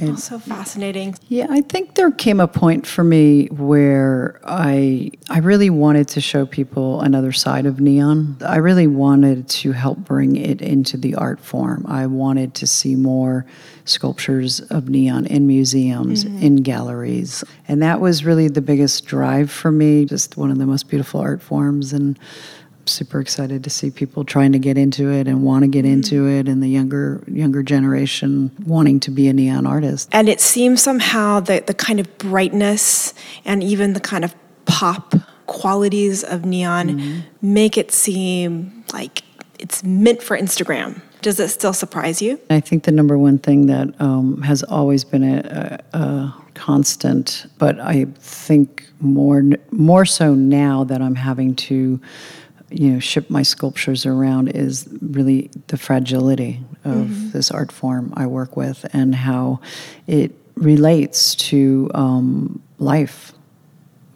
Oh, 0.00 0.16
so 0.16 0.38
fascinating. 0.38 1.14
yeah, 1.28 1.46
I 1.50 1.60
think 1.60 1.94
there 1.94 2.10
came 2.10 2.40
a 2.40 2.48
point 2.48 2.86
for 2.86 3.04
me 3.04 3.46
where 3.46 4.40
I 4.44 5.10
I 5.28 5.38
really 5.38 5.70
wanted 5.70 6.08
to 6.08 6.20
show 6.20 6.46
people 6.46 7.00
another 7.00 7.32
side 7.32 7.66
of 7.66 7.80
neon. 7.80 8.36
I 8.46 8.56
really 8.56 8.86
wanted 8.86 9.48
to 9.48 9.72
help 9.72 9.98
bring 9.98 10.36
it 10.36 10.62
into 10.62 10.96
the 10.96 11.14
art 11.14 11.40
form. 11.40 11.84
I 11.88 12.06
wanted 12.06 12.54
to 12.54 12.66
see 12.66 12.96
more 12.96 13.44
sculptures 13.84 14.60
of 14.60 14.88
neon 14.88 15.26
in 15.26 15.46
museums, 15.46 16.24
mm-hmm. 16.24 16.42
in 16.42 16.56
galleries. 16.56 17.44
And 17.68 17.82
that 17.82 18.00
was 18.00 18.24
really 18.24 18.48
the 18.48 18.60
biggest 18.60 19.06
drive 19.06 19.50
for 19.50 19.72
me, 19.72 20.04
just 20.04 20.36
one 20.36 20.50
of 20.50 20.58
the 20.58 20.66
most 20.66 20.88
beautiful 20.88 21.20
art 21.20 21.42
forms 21.42 21.92
and 21.92 22.18
super 22.86 23.20
excited 23.20 23.62
to 23.64 23.70
see 23.70 23.90
people 23.90 24.24
trying 24.24 24.52
to 24.52 24.58
get 24.58 24.76
into 24.76 25.10
it 25.10 25.28
and 25.28 25.42
want 25.44 25.62
to 25.64 25.68
get 25.68 25.84
into 25.84 26.26
it 26.28 26.48
and 26.48 26.62
the 26.62 26.68
younger 26.68 27.22
younger 27.26 27.62
generation 27.62 28.50
wanting 28.66 29.00
to 29.00 29.10
be 29.10 29.28
a 29.28 29.32
neon 29.32 29.66
artist. 29.66 30.08
And 30.12 30.28
it 30.28 30.40
seems 30.40 30.82
somehow 30.82 31.40
that 31.40 31.66
the 31.66 31.74
kind 31.74 32.00
of 32.00 32.18
brightness 32.18 33.14
and 33.44 33.62
even 33.62 33.92
the 33.92 34.00
kind 34.00 34.24
of 34.24 34.34
pop 34.64 35.14
qualities 35.46 36.24
of 36.24 36.44
neon 36.44 36.88
Mm-hmm. 36.88 37.20
make 37.42 37.76
it 37.76 37.92
seem 37.92 38.84
like 38.92 39.22
it's 39.58 39.84
meant 39.84 40.22
for 40.22 40.36
Instagram. 40.36 41.00
Does 41.20 41.38
it 41.38 41.48
still 41.48 41.72
surprise 41.72 42.20
you? 42.20 42.40
I 42.50 42.58
think 42.58 42.82
the 42.84 42.90
number 42.90 43.16
one 43.16 43.38
thing 43.38 43.66
that 43.66 43.88
um, 44.00 44.42
has 44.42 44.64
always 44.64 45.04
been 45.04 45.22
a, 45.22 45.78
a, 45.92 45.98
a 45.98 46.36
constant, 46.54 47.46
but 47.58 47.78
I 47.78 48.06
think 48.18 48.88
more 49.00 49.42
more 49.70 50.04
so 50.04 50.34
now 50.34 50.82
that 50.84 51.00
I'm 51.00 51.14
having 51.14 51.54
to, 51.56 52.00
you 52.72 52.90
know, 52.90 52.98
ship 52.98 53.30
my 53.30 53.42
sculptures 53.42 54.06
around 54.06 54.48
is 54.48 54.88
really 55.00 55.50
the 55.68 55.76
fragility 55.76 56.60
of 56.84 57.32
this 57.32 57.50
art 57.50 57.72
form 57.72 58.12
I 58.16 58.26
work 58.26 58.56
with 58.56 58.86
and 58.92 59.14
how 59.14 59.60
it 60.06 60.32
relates 60.56 61.34
to 61.34 61.90
um, 61.94 62.62
life 62.78 63.32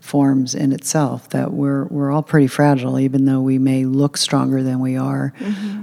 forms 0.00 0.54
in 0.54 0.72
itself 0.72 1.28
that 1.30 1.52
we're 1.52 1.84
we're 1.86 2.12
all 2.12 2.22
pretty 2.22 2.46
fragile 2.46 2.98
even 2.98 3.24
though 3.24 3.40
we 3.40 3.58
may 3.58 3.84
look 3.84 4.16
stronger 4.16 4.62
than 4.62 4.78
we 4.78 4.96
are. 4.96 5.32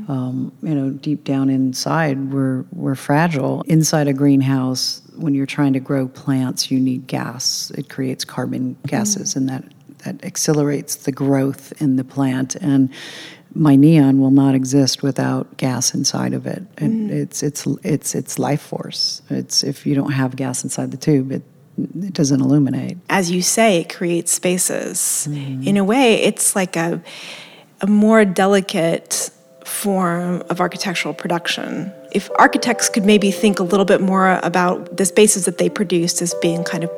Um, 0.08 0.52
you 0.62 0.74
know 0.74 0.90
deep 0.92 1.24
down 1.26 1.50
inside 1.50 2.32
we're 2.32 2.66
we're 2.72 2.96
fragile. 2.96 3.64
Inside 3.68 4.08
a 4.08 4.14
greenhouse 4.14 5.02
when 5.16 5.34
you're 5.34 5.46
trying 5.46 5.74
to 5.74 5.80
grow 5.80 6.08
plants 6.08 6.72
you 6.72 6.80
need 6.80 7.06
gas. 7.06 7.72
It 7.72 7.90
creates 7.90 8.24
carbon 8.24 8.78
gases 8.88 9.36
and 9.36 9.50
that 9.50 9.64
that 10.06 10.24
accelerates 10.24 10.96
the 10.96 11.12
growth 11.12 11.74
in 11.82 11.96
the 11.96 12.04
plant. 12.04 12.56
And 12.56 12.89
my 13.54 13.76
neon 13.76 14.20
will 14.20 14.32
not 14.32 14.56
exist 14.56 15.04
without 15.04 15.58
gas 15.58 15.94
inside 15.94 16.34
of 16.34 16.46
it. 16.46 16.63
And 16.78 17.10
mm-hmm. 17.10 17.18
it's 17.18 17.44
it's 17.44 17.68
it's 17.84 18.16
it's 18.16 18.39
life 18.39 18.62
force. 18.62 19.22
It's 19.30 19.63
if 19.63 19.86
you 19.86 19.96
don't 19.96 20.12
have 20.12 20.36
gas 20.36 20.63
inside 20.63 20.92
the 20.92 20.98
tube 20.98 21.32
it 21.32 21.44
it 21.78 22.13
doesn't 22.13 22.39
illuminate. 22.39 22.98
As 23.10 23.32
you 23.32 23.42
say, 23.42 23.82
it 23.82 23.94
creates 23.94 24.32
spaces. 24.32 25.28
Mm-hmm. 25.30 25.68
In 25.68 25.78
a 25.78 25.84
way, 25.84 26.22
it's 26.22 26.56
like 26.56 26.76
a, 26.76 27.02
a 27.82 27.88
more 27.88 28.26
delicate 28.26 29.32
form 29.65 30.43
of 30.49 30.60
architectural 30.60 31.13
production. 31.13 31.91
If 32.12 32.30
architects 32.38 32.89
could 32.89 33.06
maybe 33.06 33.32
think 33.32 33.60
a 33.60 33.63
little 33.63 33.86
bit 33.86 34.02
more 34.02 34.39
about 34.43 34.97
the 34.97 35.06
spaces 35.06 35.45
that 35.45 35.58
they 35.58 35.69
produce 35.69 36.21
as 36.21 36.34
being 36.41 36.63
kind 36.63 36.84
of 36.84 36.91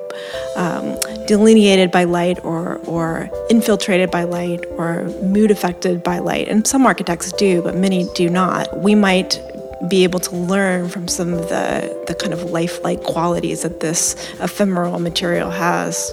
um, 0.56 0.98
delineated 1.28 1.92
by 1.92 2.04
light 2.04 2.44
or, 2.44 2.78
or 2.80 3.30
infiltrated 3.50 4.12
by 4.12 4.24
light 4.24 4.66
or 4.72 5.04
mood 5.24 5.52
affected 5.52 6.04
by 6.04 6.20
light, 6.20 6.48
and 6.48 6.68
some 6.68 6.86
architects 6.86 7.32
do, 7.34 7.62
but 7.62 7.76
many 7.76 8.08
do 8.14 8.30
not, 8.30 8.82
we 8.82 8.96
might 8.96 9.40
be 9.88 10.04
able 10.04 10.20
to 10.20 10.36
learn 10.36 10.90
from 10.90 11.08
some 11.08 11.34
of 11.34 11.50
the, 11.50 12.04
the 12.08 12.16
kind 12.16 12.34
of 12.34 12.44
lifelike 12.44 13.04
qualities 13.04 13.62
that 13.62 13.80
this 13.82 14.16
ephemeral 14.40 15.00
material 15.00 15.52
has. 15.52 16.12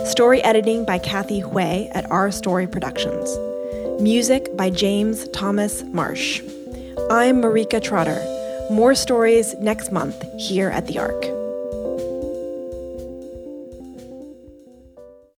Story 0.07 0.41
editing 0.41 0.85
by 0.85 0.97
Kathy 0.97 1.41
Hui 1.41 1.87
at 1.91 2.09
Our 2.09 2.31
Story 2.31 2.65
Productions. 2.65 3.29
Music 4.01 4.57
by 4.57 4.71
James 4.71 5.27
Thomas 5.27 5.83
Marsh. 5.83 6.41
I'm 7.11 7.43
Marrikka 7.43 7.83
Trotter. 7.83 8.37
More 8.69 8.93
stories 8.93 9.57
next 9.57 9.91
month 9.91 10.31
here 10.39 10.69
at 10.69 10.85
the 10.85 10.99
Arc. 10.99 11.38